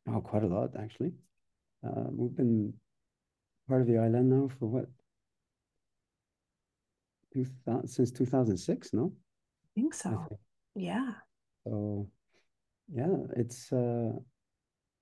Oh, 0.09 0.21
quite 0.21 0.43
a 0.43 0.47
lot 0.47 0.71
actually. 0.79 1.11
Uh, 1.85 2.05
we've 2.11 2.35
been 2.35 2.73
part 3.67 3.81
of 3.81 3.87
the 3.87 3.93
ILN 3.93 4.25
now 4.25 4.49
for 4.59 4.67
what? 4.67 4.85
2000, 7.33 7.87
since 7.87 8.11
2006, 8.11 8.93
no? 8.93 9.11
I 9.63 9.67
think 9.75 9.93
I 9.93 9.97
so. 9.97 10.09
think. 10.09 10.39
Yeah. 10.75 11.11
So, 11.65 12.07
yeah, 12.91 13.15
it's 13.35 13.71
uh, 13.71 14.11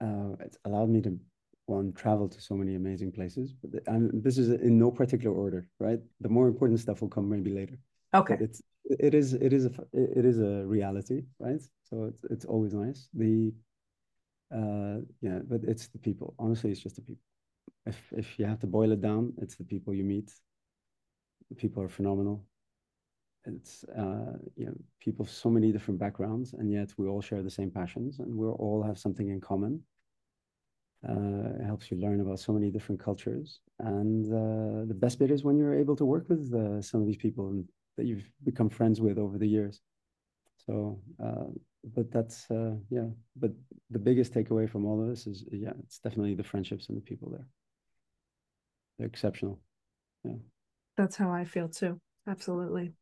uh, 0.01 0.35
it's 0.39 0.57
allowed 0.65 0.89
me 0.89 1.01
to 1.01 1.19
one 1.65 1.93
travel 1.93 2.27
to 2.27 2.41
so 2.41 2.55
many 2.55 2.75
amazing 2.75 3.11
places. 3.11 3.53
But 3.53 3.83
and 3.87 4.23
this 4.23 4.37
is 4.37 4.49
in 4.49 4.77
no 4.77 4.91
particular 4.91 5.35
order, 5.35 5.67
right? 5.79 5.99
The 6.21 6.29
more 6.29 6.47
important 6.47 6.79
stuff 6.79 7.01
will 7.01 7.09
come 7.09 7.29
maybe 7.29 7.51
later. 7.51 7.77
Okay. 8.13 8.35
But 8.35 8.43
it's 8.43 8.61
it 8.85 9.13
is 9.13 9.33
it 9.33 9.53
is 9.53 9.65
a 9.65 9.71
it 9.93 10.25
is 10.25 10.39
a 10.39 10.65
reality, 10.65 11.23
right? 11.39 11.61
So 11.83 12.05
it's 12.05 12.23
it's 12.29 12.45
always 12.45 12.73
nice. 12.73 13.07
The 13.13 13.53
uh 14.51 14.99
yeah, 15.21 15.39
but 15.47 15.63
it's 15.63 15.87
the 15.87 15.99
people. 15.99 16.35
Honestly, 16.39 16.71
it's 16.71 16.81
just 16.81 16.95
the 16.95 17.01
people. 17.01 17.23
If 17.85 17.97
if 18.13 18.39
you 18.39 18.45
have 18.45 18.59
to 18.59 18.67
boil 18.67 18.91
it 18.91 19.01
down, 19.01 19.33
it's 19.41 19.55
the 19.55 19.63
people 19.63 19.93
you 19.93 20.03
meet. 20.03 20.31
The 21.49 21.55
people 21.55 21.83
are 21.83 21.89
phenomenal. 21.89 22.45
It's 23.45 23.83
uh 23.85 24.37
you 24.55 24.65
know 24.67 24.75
people 24.99 25.23
of 25.25 25.29
so 25.29 25.49
many 25.49 25.71
different 25.71 25.99
backgrounds, 25.99 26.53
and 26.53 26.71
yet 26.71 26.93
we 26.97 27.07
all 27.07 27.21
share 27.21 27.43
the 27.43 27.49
same 27.49 27.71
passions, 27.71 28.19
and 28.19 28.35
we 28.35 28.47
all 28.47 28.83
have 28.83 28.97
something 28.97 29.29
in 29.29 29.41
common. 29.41 29.83
Uh, 31.07 31.59
it 31.59 31.65
helps 31.65 31.91
you 31.91 31.97
learn 31.97 32.21
about 32.21 32.39
so 32.39 32.53
many 32.53 32.71
different 32.71 33.01
cultures, 33.01 33.59
and 33.79 34.25
uh, 34.27 34.85
the 34.85 34.93
best 34.97 35.19
bit 35.19 35.31
is 35.31 35.43
when 35.43 35.57
you're 35.57 35.77
able 35.77 35.97
to 35.97 36.05
work 36.05 36.29
with 36.29 36.53
uh, 36.53 36.81
some 36.81 37.01
of 37.01 37.07
these 37.07 37.17
people 37.17 37.61
that 37.97 38.05
you've 38.05 38.31
become 38.45 38.69
friends 38.69 39.01
with 39.01 39.17
over 39.17 39.37
the 39.37 39.47
years. 39.47 39.81
So, 40.65 41.01
uh, 41.23 41.45
but 41.95 42.11
that's 42.11 42.49
uh, 42.49 42.75
yeah. 42.89 43.07
But 43.35 43.51
the 43.89 43.99
biggest 43.99 44.33
takeaway 44.33 44.69
from 44.69 44.85
all 44.85 45.01
of 45.01 45.09
this 45.09 45.27
is 45.27 45.43
yeah, 45.51 45.73
it's 45.83 45.99
definitely 45.99 46.35
the 46.35 46.43
friendships 46.43 46.89
and 46.89 46.97
the 46.97 47.01
people 47.01 47.31
there. 47.31 47.47
They're 48.97 49.07
exceptional. 49.07 49.59
Yeah. 50.23 50.35
That's 50.97 51.15
how 51.15 51.31
I 51.31 51.45
feel 51.45 51.69
too. 51.69 51.99
Absolutely. 52.27 52.93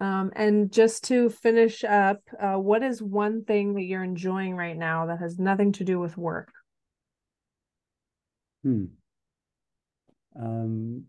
Um, 0.00 0.30
and 0.36 0.70
just 0.70 1.04
to 1.04 1.28
finish 1.28 1.82
up, 1.82 2.20
uh, 2.40 2.54
what 2.54 2.84
is 2.84 3.02
one 3.02 3.44
thing 3.44 3.74
that 3.74 3.82
you're 3.82 4.04
enjoying 4.04 4.54
right 4.54 4.76
now 4.76 5.06
that 5.06 5.18
has 5.18 5.38
nothing 5.38 5.72
to 5.72 5.84
do 5.84 5.98
with 5.98 6.16
work? 6.16 6.52
Hmm. 8.62 8.84
Um, 10.40 11.04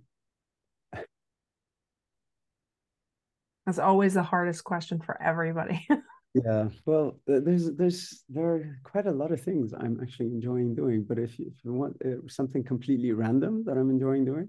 That's 3.69 3.77
always 3.77 4.15
the 4.15 4.23
hardest 4.23 4.63
question 4.63 4.99
for 4.99 5.21
everybody. 5.21 5.87
Yeah, 6.35 6.69
well, 6.85 7.19
there's 7.25 7.71
there's 7.71 8.23
there 8.29 8.45
are 8.45 8.79
quite 8.83 9.07
a 9.07 9.11
lot 9.11 9.31
of 9.31 9.41
things 9.41 9.73
I'm 9.73 9.99
actually 9.99 10.27
enjoying 10.27 10.75
doing. 10.75 11.03
But 11.03 11.17
if 11.17 11.39
you, 11.39 11.47
if 11.47 11.65
you 11.65 11.73
want 11.73 11.97
uh, 12.05 12.27
something 12.27 12.63
completely 12.63 13.11
random 13.13 13.63
that 13.65 13.77
I'm 13.79 13.89
enjoying 13.89 14.25
doing, 14.25 14.47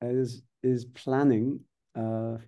is 0.00 0.42
is 0.62 0.86
planning. 0.86 1.60
Uh, 1.94 2.38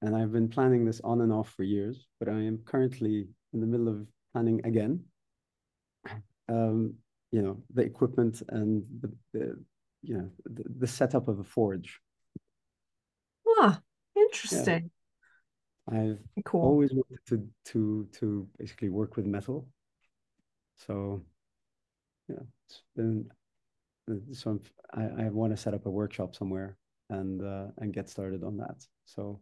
and 0.00 0.16
I've 0.16 0.32
been 0.32 0.48
planning 0.48 0.84
this 0.84 1.00
on 1.04 1.20
and 1.20 1.32
off 1.32 1.50
for 1.50 1.62
years. 1.62 2.08
But 2.18 2.28
I 2.28 2.40
am 2.40 2.58
currently 2.64 3.28
in 3.52 3.60
the 3.60 3.68
middle 3.68 3.88
of 3.88 4.04
planning 4.32 4.60
again. 4.64 5.04
Um, 6.48 6.94
you 7.30 7.40
know, 7.40 7.62
the 7.72 7.82
equipment 7.82 8.42
and 8.48 8.82
the, 9.00 9.12
the 9.32 9.64
you 10.02 10.18
know 10.18 10.28
the, 10.44 10.64
the 10.80 10.88
setup 10.88 11.28
of 11.28 11.38
a 11.38 11.44
forge. 11.44 12.00
Huh, 13.46 13.76
interesting. 14.16 14.90
I've 15.88 16.18
Cool. 16.44 16.64
always 16.64 16.92
wanted 16.92 17.18
to 17.26 17.48
to 17.72 18.08
to 18.12 18.48
basically 18.58 18.88
work 18.88 19.16
with 19.16 19.26
metal. 19.26 19.68
So 20.76 21.22
yeah, 22.28 22.44
it's 22.66 22.82
been 22.96 23.30
uh, 24.10 24.14
so 24.32 24.50
I'm, 24.50 24.60
I 24.94 25.24
I 25.24 25.28
want 25.28 25.52
to 25.52 25.56
set 25.56 25.74
up 25.74 25.86
a 25.86 25.90
workshop 25.90 26.34
somewhere 26.34 26.76
and 27.10 27.42
uh, 27.42 27.66
and 27.78 27.92
get 27.92 28.08
started 28.08 28.42
on 28.44 28.56
that. 28.58 28.86
So 29.04 29.40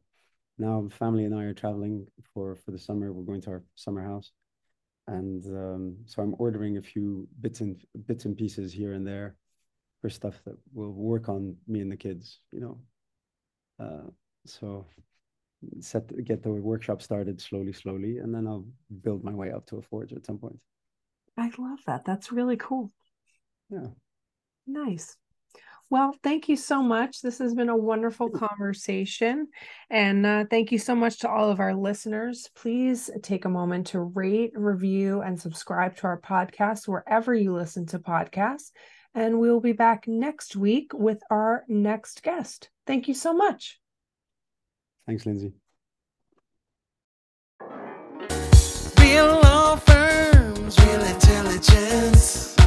now 0.59 0.89
family 0.91 1.25
and 1.25 1.35
I 1.35 1.45
are 1.45 1.55
traveling 1.55 2.07
for 2.35 2.57
for 2.57 2.71
the 2.71 2.79
summer. 2.79 3.13
We're 3.13 3.25
going 3.25 3.43
to 3.43 3.51
our 3.51 3.65
summer 3.77 4.03
house, 4.03 4.33
and 5.07 5.45
um, 5.47 5.97
so 6.07 6.23
I'm 6.23 6.35
ordering 6.39 6.79
a 6.79 6.83
few 6.83 7.29
bits 7.41 7.61
and 7.61 7.81
bits 8.07 8.25
and 8.25 8.37
pieces 8.37 8.73
here 8.73 8.95
and 8.95 9.07
there 9.07 9.37
for 10.01 10.09
stuff 10.09 10.41
that 10.45 10.57
will 10.73 10.93
work 10.93 11.29
on 11.29 11.57
me 11.69 11.81
and 11.81 11.93
the 11.93 11.97
kids. 11.97 12.41
You 12.53 12.61
know, 12.61 12.81
uh, 13.79 14.11
so 14.47 14.87
set 15.81 16.25
get 16.25 16.43
the 16.43 16.51
workshop 16.51 17.03
started 17.03 17.41
slowly, 17.41 17.73
slowly, 17.73 18.19
and 18.19 18.35
then 18.35 18.47
I'll 18.47 18.67
build 19.03 19.25
my 19.25 19.35
way 19.35 19.53
up 19.53 19.67
to 19.67 19.77
a 19.77 19.83
forge 19.83 20.13
at 20.13 20.25
some 20.25 20.39
point. 20.39 20.59
I 21.37 21.51
love 21.59 21.79
that. 21.87 22.05
That's 22.05 22.33
really 22.33 22.57
cool. 22.57 22.91
Yeah. 23.71 23.89
Nice. 24.67 25.17
Well, 25.91 26.15
thank 26.23 26.49
you 26.49 26.57
so 26.57 26.83
much. 26.83 27.21
This 27.21 27.39
has 27.39 27.53
been 27.55 27.69
a 27.69 27.77
wonderful 27.77 28.31
conversation. 28.31 29.49
And 29.91 30.25
uh, 30.25 30.45
thank 30.49 30.71
you 30.71 30.79
so 30.79 30.95
much 30.95 31.19
to 31.21 31.29
all 31.29 31.51
of 31.51 31.59
our 31.59 31.75
listeners. 31.75 32.49
Please 32.55 33.11
take 33.23 33.45
a 33.45 33.49
moment 33.49 33.89
to 33.89 34.01
rate, 34.01 34.53
review, 34.55 35.21
and 35.23 35.41
subscribe 35.41 35.97
to 35.97 36.05
our 36.05 36.21
podcast 36.21 36.87
wherever 36.87 37.35
you 37.35 37.53
listen 37.53 37.87
to 37.87 37.99
podcasts. 37.99 38.71
And 39.15 39.41
we 39.41 39.51
will 39.51 39.61
be 39.61 39.73
back 39.73 40.07
next 40.07 40.55
week 40.55 40.93
with 40.95 41.21
our 41.29 41.65
next 41.67 42.23
guest. 42.23 42.71
Thank 42.87 43.09
you 43.09 43.15
so 43.15 43.33
much. 43.35 43.81
Thanks, 45.07 45.27
Lindsay. 45.27 45.53
Real 48.99 49.41
law 49.43 49.77
firms, 49.77 50.79
real 50.79 51.03
intelligence. 51.03 52.60